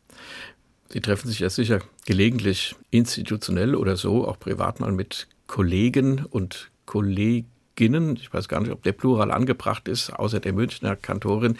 [0.91, 6.71] Sie treffen sich ja sicher gelegentlich institutionell oder so, auch privat mal mit Kollegen und
[6.85, 7.47] Kollegen
[7.79, 11.57] Ginnen, ich weiß gar nicht, ob der Plural angebracht ist, außer der Münchner Kantorin.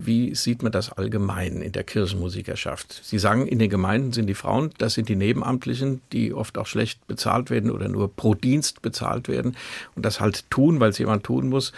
[0.00, 3.02] Wie sieht man das allgemein in der Kirchenmusikerschaft?
[3.04, 6.66] Sie sagen, in den Gemeinden sind die Frauen, das sind die Nebenamtlichen, die oft auch
[6.66, 9.56] schlecht bezahlt werden oder nur pro Dienst bezahlt werden
[9.94, 11.72] und das halt tun, weil es jemand tun muss.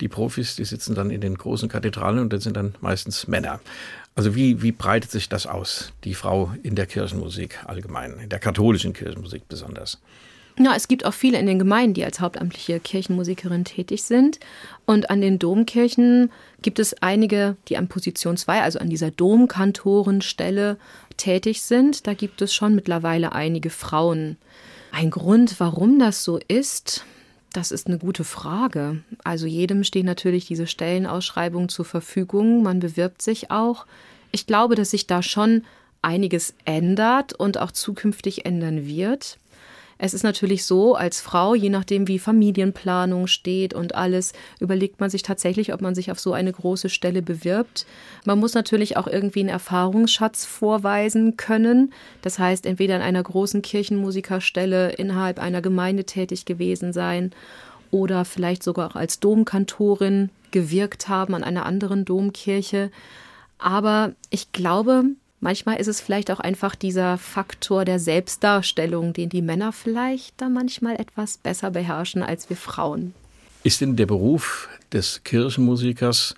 [0.00, 3.60] Die Profis, die sitzen dann in den großen Kathedralen und das sind dann meistens Männer.
[4.16, 8.40] Also wie, wie breitet sich das aus, die Frau in der Kirchenmusik allgemein, in der
[8.40, 10.00] katholischen Kirchenmusik besonders?
[10.62, 14.38] Ja, es gibt auch viele in den Gemeinden, die als hauptamtliche Kirchenmusikerin tätig sind.
[14.84, 20.76] Und an den Domkirchen gibt es einige, die an Position 2, also an dieser Domkantorenstelle
[21.16, 22.06] tätig sind.
[22.06, 24.36] Da gibt es schon mittlerweile einige Frauen.
[24.92, 27.06] Ein Grund, warum das so ist,
[27.54, 29.02] das ist eine gute Frage.
[29.24, 32.62] Also jedem stehen natürlich diese Stellenausschreibungen zur Verfügung.
[32.62, 33.86] Man bewirbt sich auch.
[34.30, 35.64] Ich glaube, dass sich da schon
[36.02, 39.38] einiges ändert und auch zukünftig ändern wird.
[40.02, 45.10] Es ist natürlich so, als Frau, je nachdem wie Familienplanung steht und alles, überlegt man
[45.10, 47.84] sich tatsächlich, ob man sich auf so eine große Stelle bewirbt.
[48.24, 51.92] Man muss natürlich auch irgendwie einen Erfahrungsschatz vorweisen können.
[52.22, 57.32] Das heißt, entweder in einer großen Kirchenmusikerstelle innerhalb einer Gemeinde tätig gewesen sein
[57.90, 62.90] oder vielleicht sogar auch als Domkantorin gewirkt haben an einer anderen Domkirche.
[63.58, 65.04] Aber ich glaube,
[65.40, 70.50] Manchmal ist es vielleicht auch einfach dieser Faktor der Selbstdarstellung, den die Männer vielleicht da
[70.50, 73.14] manchmal etwas besser beherrschen als wir Frauen.
[73.62, 76.34] Ist denn der Beruf des Kirchenmusikers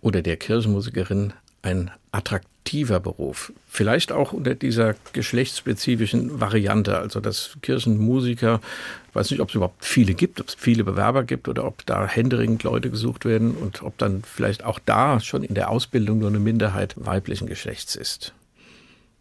[0.00, 3.52] oder der Kirchenmusikerin ein attraktiver Beruf?
[3.68, 8.60] Vielleicht auch unter dieser geschlechtsspezifischen Variante, also dass Kirchenmusiker,
[9.08, 11.86] ich weiß nicht, ob es überhaupt viele gibt, ob es viele Bewerber gibt oder ob
[11.86, 16.18] da händeringend Leute gesucht werden und ob dann vielleicht auch da schon in der Ausbildung
[16.18, 18.32] nur eine Minderheit weiblichen Geschlechts ist.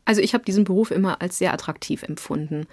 [0.05, 2.67] Also ich habe diesen Beruf immer als sehr attraktiv empfunden.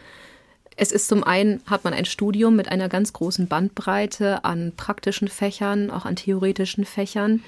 [0.77, 5.27] Es ist zum einen, hat man ein Studium mit einer ganz großen Bandbreite an praktischen
[5.27, 7.43] Fächern, auch an theoretischen Fächern.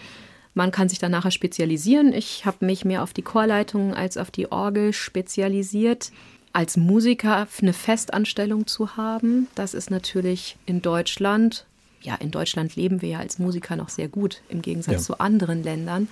[0.55, 2.13] Man kann sich dann nachher spezialisieren.
[2.13, 6.11] Ich habe mich mehr auf die Chorleitung als auf die Orgel spezialisiert.
[6.53, 11.65] Als Musiker eine Festanstellung zu haben, das ist natürlich in Deutschland,
[12.03, 15.01] ja, in Deutschland leben wir ja als Musiker noch sehr gut im Gegensatz ja.
[15.01, 16.09] zu anderen Ländern.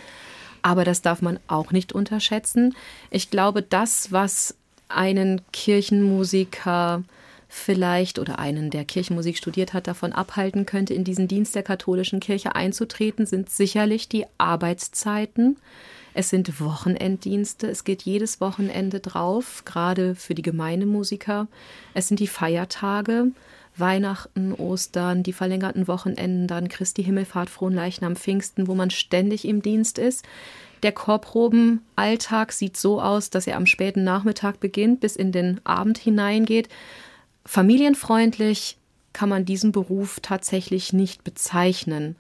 [0.63, 2.77] Aber das darf man auch nicht unterschätzen.
[3.11, 4.55] Ich glaube, das, was
[4.89, 7.03] einen Kirchenmusiker
[7.49, 12.21] vielleicht oder einen, der Kirchenmusik studiert hat, davon abhalten könnte, in diesen Dienst der katholischen
[12.21, 15.57] Kirche einzutreten, sind sicherlich die Arbeitszeiten.
[16.15, 21.47] Es sind Wochenenddienste, es geht jedes Wochenende drauf, gerade für die Gemeindemusiker.
[21.95, 23.29] Es sind die Feiertage,
[23.77, 29.63] Weihnachten, Ostern, die verlängerten Wochenenden, dann Christi Himmelfahrt, Frohen Leichnam, Pfingsten, wo man ständig im
[29.63, 30.25] Dienst ist.
[30.83, 35.99] Der Chorprobenalltag sieht so aus, dass er am späten Nachmittag beginnt, bis in den Abend
[35.99, 36.69] hineingeht.
[37.49, 38.77] Familienfreundlich
[39.15, 42.15] kann man diesen Beruf tatsächlich nicht bezeichnen.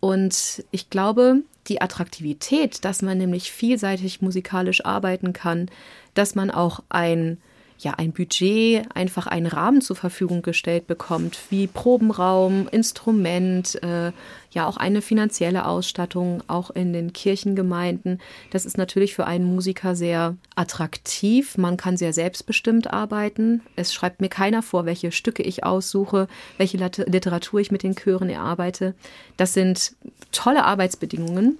[0.00, 5.70] Und ich glaube, die Attraktivität, dass man nämlich vielseitig musikalisch arbeiten kann,
[6.14, 7.36] dass man auch ein
[7.84, 14.12] ja ein Budget, einfach einen Rahmen zur Verfügung gestellt bekommt, wie Probenraum, Instrument, äh,
[14.50, 18.20] ja auch eine finanzielle Ausstattung, auch in den Kirchengemeinden.
[18.50, 21.56] Das ist natürlich für einen Musiker sehr attraktiv.
[21.56, 23.62] Man kann sehr selbstbestimmt arbeiten.
[23.76, 28.28] Es schreibt mir keiner vor, welche Stücke ich aussuche, welche Literatur ich mit den Chören
[28.28, 28.94] erarbeite.
[29.36, 29.94] Das sind
[30.32, 31.58] tolle Arbeitsbedingungen.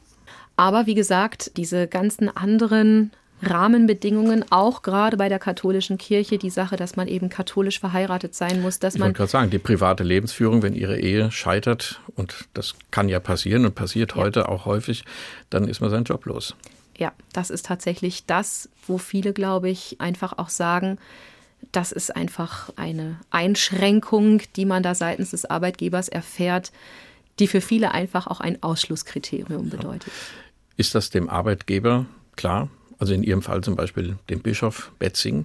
[0.57, 3.11] Aber wie gesagt, diese ganzen anderen
[3.43, 8.63] Rahmenbedingungen, auch gerade bei der katholischen Kirche, die Sache, dass man eben katholisch verheiratet sein
[8.63, 9.09] muss, dass ich man.
[9.09, 13.67] wollte gerade sagen, die private Lebensführung, wenn ihre Ehe scheitert, und das kann ja passieren
[13.67, 14.17] und passiert ja.
[14.19, 15.05] heute auch häufig,
[15.51, 16.55] dann ist man seinen Job los.
[16.97, 20.99] Ja, das ist tatsächlich das, wo viele, glaube ich, einfach auch sagen,
[21.73, 26.73] das ist einfach eine Einschränkung, die man da seitens des Arbeitgebers erfährt,
[27.39, 30.13] die für viele einfach auch ein Ausschlusskriterium bedeutet.
[30.77, 32.69] Ist das dem Arbeitgeber klar?
[33.03, 35.45] Also in Ihrem Fall zum Beispiel dem Bischof Betzing?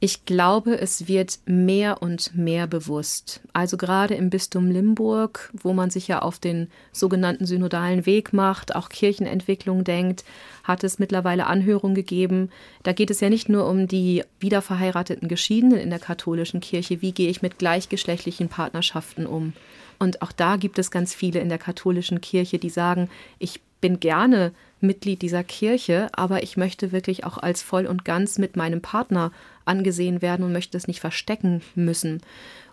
[0.00, 3.40] Ich glaube, es wird mehr und mehr bewusst.
[3.54, 8.76] Also gerade im Bistum Limburg, wo man sich ja auf den sogenannten synodalen Weg macht,
[8.76, 10.26] auch Kirchenentwicklung denkt,
[10.62, 12.50] hat es mittlerweile Anhörungen gegeben.
[12.82, 17.12] Da geht es ja nicht nur um die wiederverheirateten Geschiedenen in der katholischen Kirche, wie
[17.12, 19.54] gehe ich mit gleichgeschlechtlichen Partnerschaften um.
[19.98, 23.08] Und auch da gibt es ganz viele in der katholischen Kirche, die sagen,
[23.38, 28.38] ich bin gerne Mitglied dieser Kirche, aber ich möchte wirklich auch als voll und ganz
[28.38, 29.32] mit meinem Partner
[29.64, 32.20] angesehen werden und möchte es nicht verstecken müssen.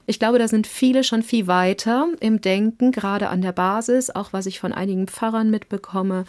[0.10, 4.32] Ich glaube, da sind viele schon viel weiter im Denken, gerade an der Basis, auch
[4.32, 6.24] was ich von einigen Pfarrern mitbekomme,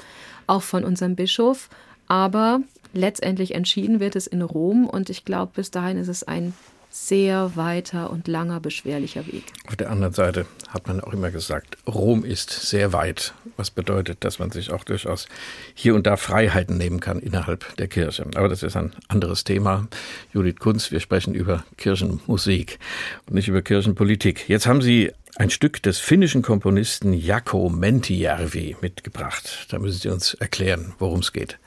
[0.48, 1.70] auch von unserem Bischof.
[2.08, 2.60] Aber
[2.92, 6.54] letztendlich entschieden wird es in Rom und ich glaube, bis dahin ist es ein
[6.90, 9.44] sehr weiter und langer, beschwerlicher Weg.
[9.66, 14.24] Auf der anderen Seite hat man auch immer gesagt, Rom ist sehr weit, was bedeutet,
[14.24, 15.27] dass man sich auch durchaus
[15.74, 18.27] hier und da Freiheiten nehmen kann innerhalb der Kirche.
[18.35, 19.87] Aber das ist ein anderes Thema.
[20.33, 22.79] Judith Kunz, wir sprechen über Kirchenmusik
[23.27, 24.48] und nicht über Kirchenpolitik.
[24.48, 29.66] Jetzt haben Sie ein Stück des finnischen Komponisten Jako Mentijärvi mitgebracht.
[29.70, 31.59] Da müssen Sie uns erklären, worum es geht.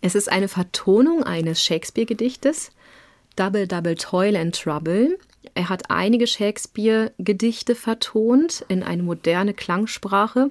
[0.00, 2.70] Es ist eine Vertonung eines Shakespeare-Gedichtes,
[3.36, 5.18] Double Double Toil and Trouble.
[5.54, 10.50] Er hat einige Shakespeare-Gedichte vertont in eine moderne Klangsprache.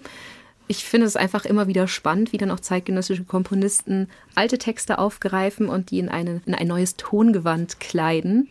[0.68, 5.70] Ich finde es einfach immer wieder spannend, wie dann auch zeitgenössische Komponisten alte Texte aufgreifen
[5.70, 8.50] und die in, eine, in ein neues Tongewand kleiden.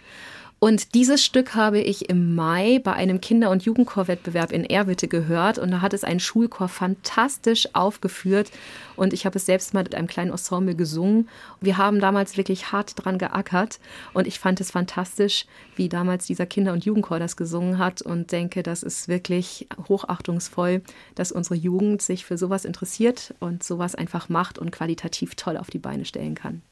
[0.64, 5.58] Und dieses Stück habe ich im Mai bei einem Kinder- und Jugendchorwettbewerb in Erwitte gehört
[5.58, 8.50] und da hat es ein Schulchor fantastisch aufgeführt
[8.96, 11.28] und ich habe es selbst mal mit einem kleinen Ensemble gesungen.
[11.60, 13.78] Wir haben damals wirklich hart dran geackert
[14.14, 15.44] und ich fand es fantastisch,
[15.76, 20.80] wie damals dieser Kinder- und Jugendchor das gesungen hat und denke, das ist wirklich hochachtungsvoll,
[21.14, 25.68] dass unsere Jugend sich für sowas interessiert und sowas einfach macht und qualitativ toll auf
[25.68, 26.62] die Beine stellen kann.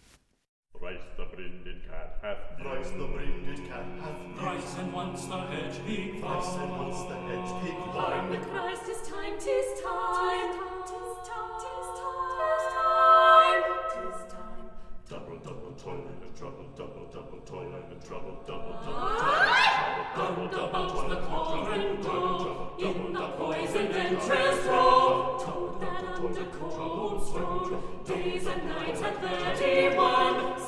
[6.42, 8.30] monster, monster, and take one.
[8.30, 10.50] The Christ, tis time, tis time.
[10.90, 13.62] Tis time, tis time,
[13.94, 14.66] tis time.
[15.08, 19.46] Double, double, toil and trouble, double, double, toil and trouble, double, double, toil.
[20.16, 25.38] double, double, double, the cauldron bowl, in the poison entrails throw.
[25.38, 30.58] Toad that under cold stone, days and nights at thirty-one,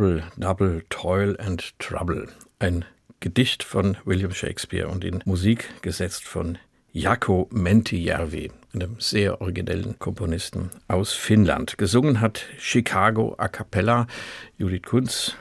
[0.00, 2.26] Double, Double, Toil and Trouble.
[2.58, 2.86] Ein
[3.20, 6.56] Gedicht von William Shakespeare und in Musik gesetzt von
[6.94, 11.76] Jako Mentijärvi, einem sehr originellen Komponisten aus Finnland.
[11.76, 14.06] Gesungen hat Chicago a cappella.
[14.56, 15.34] Judith Kunz,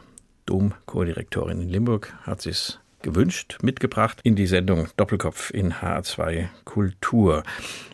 [0.46, 7.44] Domchordirektorin in Limburg, hat es gewünscht, mitgebracht in die Sendung Doppelkopf in H2 Kultur.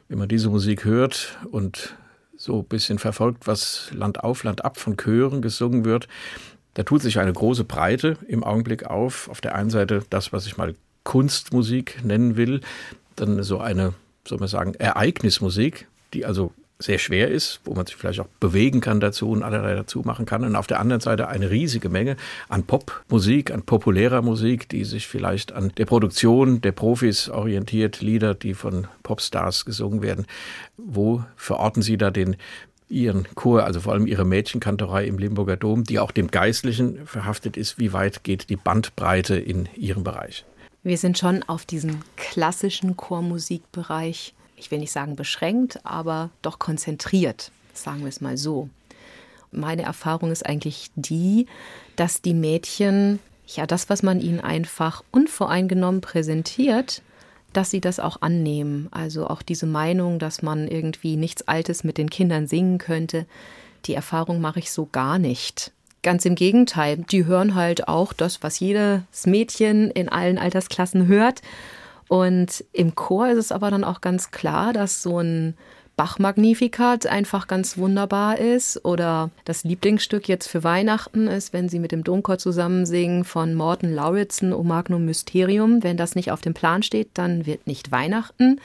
[0.07, 1.95] Wenn man diese Musik hört und
[2.37, 6.07] so ein bisschen verfolgt, was Land auf, Land ab von Chören gesungen wird.
[6.75, 9.29] Da tut sich eine große Breite im Augenblick auf.
[9.29, 12.61] Auf der einen Seite das, was ich mal Kunstmusik nennen will,
[13.15, 13.93] dann so eine,
[14.27, 18.81] soll man sagen, Ereignismusik, die also sehr schwer ist, wo man sich vielleicht auch bewegen
[18.81, 20.43] kann dazu und allerlei dazu machen kann.
[20.43, 22.17] Und auf der anderen Seite eine riesige Menge
[22.49, 28.33] an Popmusik, an populärer Musik, die sich vielleicht an der Produktion der Profis orientiert, Lieder,
[28.33, 30.25] die von Popstars gesungen werden.
[30.75, 32.35] Wo verorten Sie da den
[32.87, 37.57] Ihren Chor, also vor allem Ihre Mädchenkantorei im Limburger Dom, die auch dem Geistlichen verhaftet
[37.57, 37.79] ist?
[37.79, 40.45] Wie weit geht die Bandbreite in Ihrem Bereich?
[40.83, 47.51] Wir sind schon auf diesem klassischen Chormusikbereich ich will nicht sagen beschränkt, aber doch konzentriert,
[47.73, 48.69] sagen wir es mal so.
[49.51, 51.47] Meine Erfahrung ist eigentlich die,
[51.95, 57.01] dass die Mädchen, ja, das, was man ihnen einfach unvoreingenommen präsentiert,
[57.55, 58.87] dass sie das auch annehmen.
[58.91, 63.25] Also auch diese Meinung, dass man irgendwie nichts Altes mit den Kindern singen könnte,
[63.85, 65.71] die Erfahrung mache ich so gar nicht.
[66.01, 71.41] Ganz im Gegenteil, die hören halt auch das, was jedes Mädchen in allen Altersklassen hört
[72.07, 75.55] und im Chor ist es aber dann auch ganz klar, dass so ein
[75.95, 81.91] Bach-Magnificat einfach ganz wunderbar ist oder das Lieblingsstück jetzt für Weihnachten ist, wenn sie mit
[81.91, 85.83] dem Domchor zusammen singen von Morton Lauritsen O Magnum Mysterium.
[85.83, 88.59] Wenn das nicht auf dem Plan steht, dann wird nicht Weihnachten.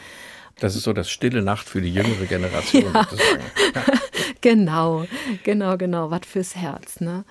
[0.59, 3.05] Das ist so das stille Nacht für die jüngere Generation ja.
[3.05, 3.43] sozusagen.
[3.75, 3.83] Ja.
[4.41, 5.07] genau,
[5.45, 6.11] genau, genau.
[6.11, 7.01] Was fürs Herz.
[7.01, 7.25] Ne?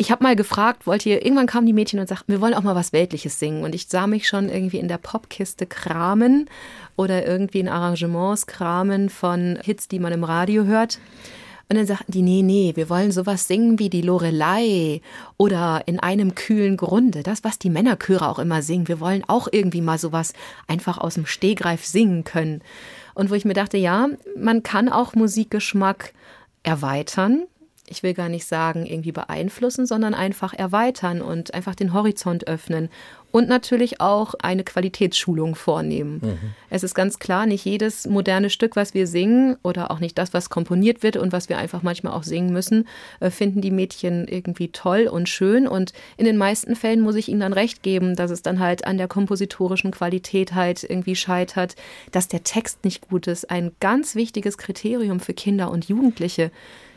[0.00, 2.62] Ich habe mal gefragt, wollt ihr, irgendwann kamen die Mädchen und sagten, wir wollen auch
[2.62, 3.64] mal was Weltliches singen.
[3.64, 6.48] Und ich sah mich schon irgendwie in der Popkiste kramen
[6.96, 10.98] oder irgendwie in Arrangements kramen von Hits, die man im Radio hört.
[11.68, 15.02] Und dann sagten die, nee, nee, wir wollen sowas singen wie die Lorelei
[15.36, 17.22] oder in einem kühlen Grunde.
[17.22, 18.88] Das, was die Männerchöre auch immer singen.
[18.88, 20.32] Wir wollen auch irgendwie mal sowas
[20.66, 22.62] einfach aus dem Stehgreif singen können.
[23.12, 26.14] Und wo ich mir dachte, ja, man kann auch Musikgeschmack
[26.62, 27.42] erweitern
[27.90, 32.88] ich will gar nicht sagen, irgendwie beeinflussen, sondern einfach erweitern und einfach den Horizont öffnen
[33.32, 36.20] und natürlich auch eine Qualitätsschulung vornehmen.
[36.22, 36.38] Mhm.
[36.68, 40.34] Es ist ganz klar, nicht jedes moderne Stück, was wir singen oder auch nicht das,
[40.34, 42.88] was komponiert wird und was wir einfach manchmal auch singen müssen,
[43.20, 45.68] äh, finden die Mädchen irgendwie toll und schön.
[45.68, 48.86] Und in den meisten Fällen muss ich ihnen dann recht geben, dass es dann halt
[48.86, 51.76] an der kompositorischen Qualität halt irgendwie scheitert,
[52.10, 53.50] dass der Text nicht gut ist.
[53.50, 56.50] Ein ganz wichtiges Kriterium für Kinder und Jugendliche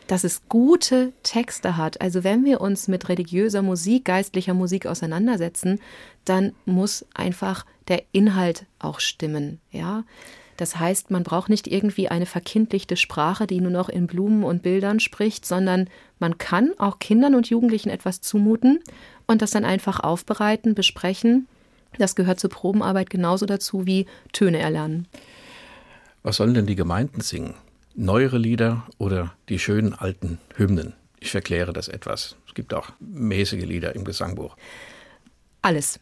[0.08, 2.02] dass es gute Texte hat.
[2.02, 5.80] Also wenn wir uns mit religiöser Musik, geistlicher Musik auseinandersetzen,
[6.26, 10.04] dann muss einfach der Inhalt auch stimmen, ja.
[10.58, 14.62] Das heißt, man braucht nicht irgendwie eine verkindlichte Sprache, die nur noch in Blumen und
[14.62, 15.90] Bildern spricht, sondern
[16.20, 18.80] man kann auch Kindern und Jugendlichen etwas zumuten
[19.26, 21.48] und das dann einfach aufbereiten, besprechen.
[21.98, 25.08] Das gehört zur Probenarbeit genauso dazu wie Töne erlernen.
[26.22, 27.56] Was sollen denn die Gemeinden singen?
[27.96, 30.94] Neuere Lieder oder die schönen alten Hymnen?
[31.20, 32.36] Ich verkläre das etwas.
[32.48, 34.56] Es gibt auch mäßige Lieder im Gesangbuch.
[35.62, 36.00] Alles,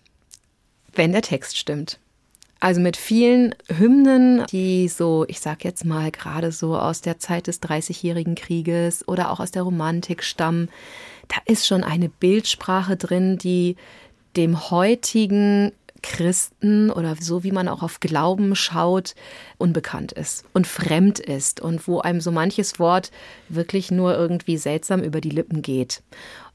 [0.93, 1.99] wenn der Text stimmt.
[2.59, 7.47] Also mit vielen Hymnen, die so, ich sag jetzt mal, gerade so aus der Zeit
[7.47, 10.69] des Dreißigjährigen Krieges oder auch aus der Romantik stammen,
[11.27, 13.77] da ist schon eine Bildsprache drin, die
[14.35, 15.71] dem heutigen
[16.01, 19.15] Christen oder so wie man auch auf Glauben schaut,
[19.57, 23.11] unbekannt ist und fremd ist und wo einem so manches Wort
[23.49, 26.01] wirklich nur irgendwie seltsam über die Lippen geht.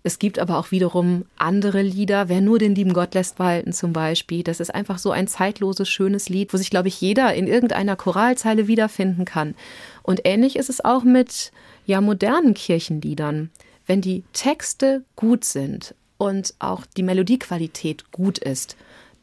[0.07, 3.92] Es gibt aber auch wiederum andere Lieder, wer nur den lieben Gott lässt walten zum
[3.92, 4.44] Beispiel.
[4.44, 7.97] Das ist einfach so ein zeitloses, schönes Lied, wo sich, glaube ich, jeder in irgendeiner
[7.97, 9.57] Choralzeile wiederfinden kann.
[10.05, 11.51] Und ähnlich ist es auch mit
[11.86, 13.51] ja modernen Kirchenliedern.
[13.86, 18.76] Wenn die Texte gut sind und auch die Melodiequalität gut ist,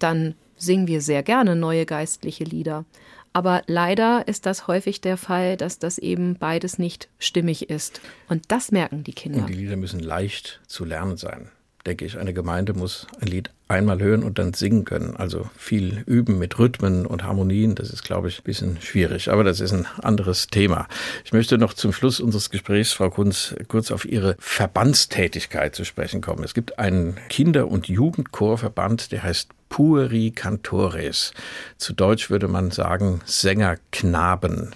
[0.03, 2.85] dann singen wir sehr gerne neue geistliche Lieder.
[3.33, 7.99] Aber leider ist das häufig der Fall, dass das eben beides nicht stimmig ist.
[8.29, 9.39] Und das merken die Kinder.
[9.39, 11.49] Und die Lieder müssen leicht zu lernen sein
[11.85, 12.17] denke ich.
[12.17, 15.15] Eine Gemeinde muss ein Lied einmal hören und dann singen können.
[15.15, 17.75] Also viel üben mit Rhythmen und Harmonien.
[17.75, 19.29] Das ist, glaube ich, ein bisschen schwierig.
[19.29, 20.87] Aber das ist ein anderes Thema.
[21.25, 26.21] Ich möchte noch zum Schluss unseres Gesprächs, Frau Kunz, kurz auf Ihre Verbandstätigkeit zu sprechen
[26.21, 26.43] kommen.
[26.43, 31.33] Es gibt einen Kinder- und Jugendchorverband, der heißt Pueri Cantores.
[31.79, 34.75] Zu Deutsch würde man sagen Sängerknaben.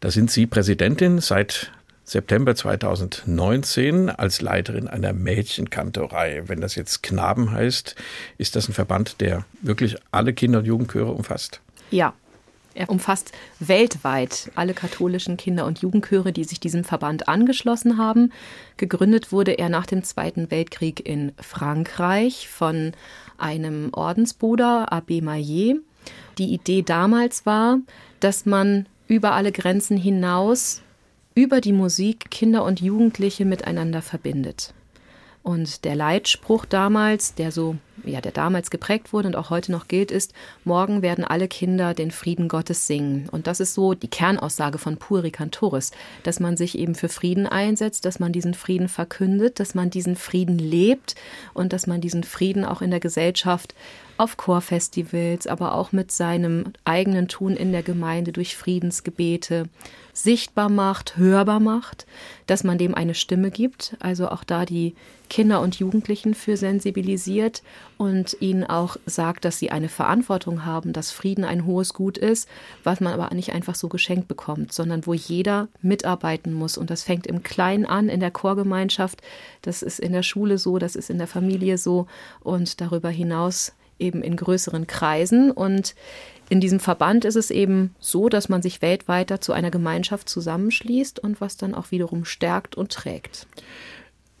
[0.00, 1.70] Da sind Sie Präsidentin seit
[2.02, 6.42] September 2019 als Leiterin einer Mädchenkantorei.
[6.46, 7.94] Wenn das jetzt Knaben heißt,
[8.36, 11.60] ist das ein Verband, der wirklich alle Kinder- und Jugendchöre umfasst?
[11.92, 12.12] Ja,
[12.74, 18.32] er umfasst weltweit alle katholischen Kinder- und Jugendchöre, die sich diesem Verband angeschlossen haben.
[18.76, 22.92] Gegründet wurde er nach dem Zweiten Weltkrieg in Frankreich von
[23.38, 25.80] einem Ordensbruder, Abbé Maillet.
[26.38, 27.78] Die Idee damals war,
[28.20, 30.82] dass man über alle Grenzen hinaus
[31.34, 34.74] über die Musik Kinder und Jugendliche miteinander verbindet.
[35.42, 39.88] Und der Leitspruch damals, der so ja, der damals geprägt wurde und auch heute noch
[39.88, 40.32] gilt, ist,
[40.64, 43.28] morgen werden alle Kinder den Frieden Gottes singen.
[43.30, 47.46] Und das ist so die Kernaussage von Puri Cantoris, dass man sich eben für Frieden
[47.46, 51.14] einsetzt, dass man diesen Frieden verkündet, dass man diesen Frieden lebt
[51.54, 53.74] und dass man diesen Frieden auch in der Gesellschaft
[54.20, 59.70] auf Chorfestivals, aber auch mit seinem eigenen Tun in der Gemeinde durch Friedensgebete
[60.12, 62.06] sichtbar macht, hörbar macht,
[62.46, 64.94] dass man dem eine Stimme gibt, also auch da die
[65.30, 67.62] Kinder und Jugendlichen für sensibilisiert
[67.96, 72.46] und ihnen auch sagt, dass sie eine Verantwortung haben, dass Frieden ein hohes Gut ist,
[72.84, 76.76] was man aber nicht einfach so geschenkt bekommt, sondern wo jeder mitarbeiten muss.
[76.76, 79.22] Und das fängt im Kleinen an, in der Chorgemeinschaft,
[79.62, 82.06] das ist in der Schule so, das ist in der Familie so
[82.40, 85.50] und darüber hinaus eben in größeren Kreisen.
[85.50, 85.94] Und
[86.48, 91.18] in diesem Verband ist es eben so, dass man sich weltweit zu einer Gemeinschaft zusammenschließt
[91.18, 93.46] und was dann auch wiederum stärkt und trägt.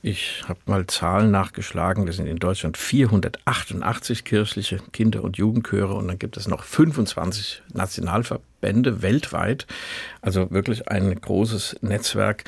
[0.02, 2.06] Ich habe mal Zahlen nachgeschlagen.
[2.06, 7.62] Wir sind in Deutschland 488 kirchliche Kinder- und Jugendchöre und dann gibt es noch 25
[7.74, 9.66] Nationalverbände weltweit.
[10.22, 12.44] Also wirklich ein großes Netzwerk.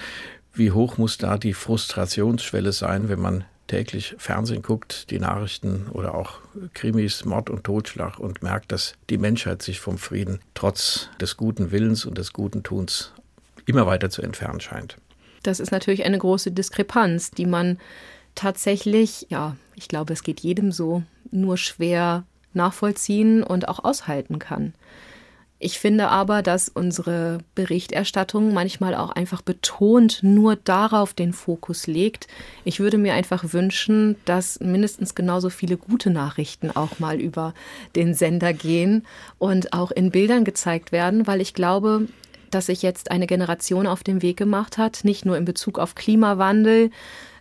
[0.55, 6.15] Wie hoch muss da die Frustrationsschwelle sein, wenn man täglich Fernsehen guckt, die Nachrichten oder
[6.15, 6.41] auch
[6.75, 11.71] Krimis, Mord und Totschlag und merkt, dass die Menschheit sich vom Frieden trotz des guten
[11.71, 13.13] Willens und des guten Tuns
[13.67, 14.97] immer weiter zu entfernen scheint.
[15.43, 17.79] Das ist natürlich eine große Diskrepanz, die man
[18.35, 24.75] tatsächlich, ja, ich glaube, es geht jedem so, nur schwer nachvollziehen und auch aushalten kann.
[25.65, 32.27] Ich finde aber, dass unsere Berichterstattung manchmal auch einfach betont nur darauf den Fokus legt.
[32.65, 37.55] Ich würde mir einfach wünschen, dass mindestens genauso viele gute Nachrichten auch mal über
[37.95, 39.07] den Sender gehen
[39.39, 42.09] und auch in Bildern gezeigt werden, weil ich glaube,
[42.51, 45.95] dass sich jetzt eine Generation auf den Weg gemacht hat, nicht nur in Bezug auf
[45.95, 46.91] Klimawandel,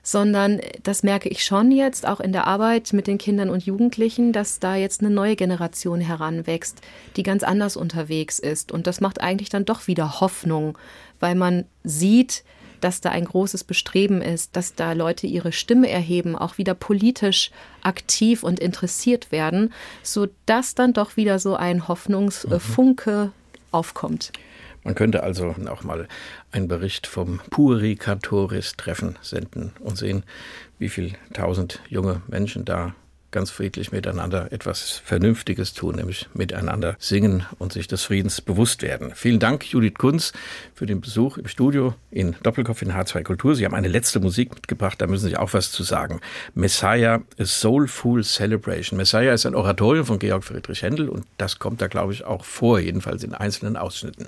[0.04, 4.34] sondern das merke ich schon jetzt auch in der Arbeit mit den Kindern und Jugendlichen,
[4.34, 6.82] dass da jetzt eine neue Generation heranwächst,
[7.16, 8.72] die ganz anders unterwegs ist.
[8.72, 10.78] Und das macht eigentlich dann doch wieder Hoffnung,
[11.20, 12.44] weil man sieht,
[12.82, 17.52] dass da ein großes Bestreben ist, dass da Leute ihre Stimme erheben, auch wieder politisch
[17.84, 19.72] aktiv und interessiert werden,
[20.02, 23.32] so dass dann doch wieder so ein Hoffnungsfunke mhm.
[23.72, 24.32] aufkommt.
[24.84, 26.08] Man könnte also auch mal
[26.52, 30.24] einen Bericht vom Puricatoris-Treffen senden und sehen,
[30.80, 32.96] wie viele tausend junge Menschen da
[33.32, 39.14] ganz friedlich miteinander etwas Vernünftiges tun, nämlich miteinander singen und sich des Friedens bewusst werden.
[39.16, 40.34] Vielen Dank, Judith Kunz,
[40.76, 43.56] für den Besuch im Studio in Doppelkopf in H2 Kultur.
[43.56, 46.20] Sie haben eine letzte Musik mitgebracht, da müssen Sie auch was zu sagen.
[46.54, 48.98] Messiah, a Soulful Celebration.
[48.98, 52.44] Messiah ist ein Oratorium von Georg Friedrich Händel und das kommt da, glaube ich, auch
[52.44, 54.28] vor, jedenfalls in einzelnen Ausschnitten.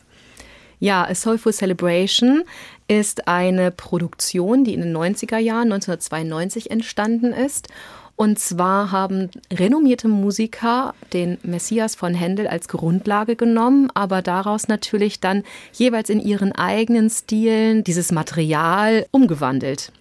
[0.84, 2.44] Ja, A Soulful Celebration
[2.90, 7.70] ist eine Produktion, die in den 90er Jahren 1992 entstanden ist.
[8.18, 15.22] Und zwar haben renommierte Musiker den Messias von Händel als Grundlage genommen, aber daraus natürlich
[15.22, 19.94] dann jeweils in ihren eigenen Stilen dieses Material umgewandelt.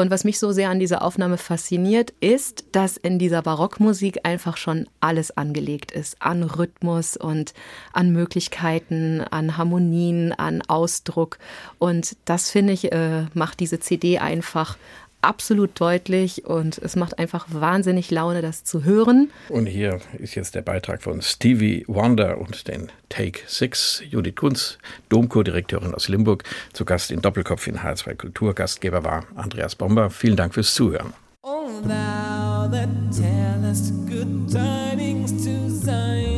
[0.00, 4.56] Und was mich so sehr an dieser Aufnahme fasziniert, ist, dass in dieser Barockmusik einfach
[4.56, 6.16] schon alles angelegt ist.
[6.20, 7.52] An Rhythmus und
[7.92, 11.36] an Möglichkeiten, an Harmonien, an Ausdruck.
[11.78, 14.78] Und das, finde ich, äh, macht diese CD einfach
[15.22, 19.30] absolut deutlich und es macht einfach wahnsinnig Laune, das zu hören.
[19.48, 24.02] Und hier ist jetzt der Beitrag von Stevie Wonder und den Take Six.
[24.08, 28.54] Judith Kunz, Domchordirektorin aus Limburg, zu Gast in Doppelkopf in H2 Kultur.
[28.54, 30.10] Gastgeber war Andreas Bomber.
[30.10, 31.12] Vielen Dank fürs Zuhören.
[31.42, 36.29] Oh, thou that tellest good tidings to Zion,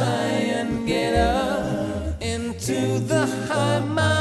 [0.00, 0.86] to Zion.
[0.86, 4.20] Get up into the high mountain.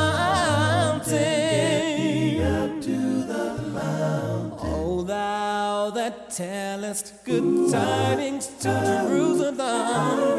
[4.62, 8.70] Oh, thou that tellest good tidings to
[9.08, 10.39] Jerusalem.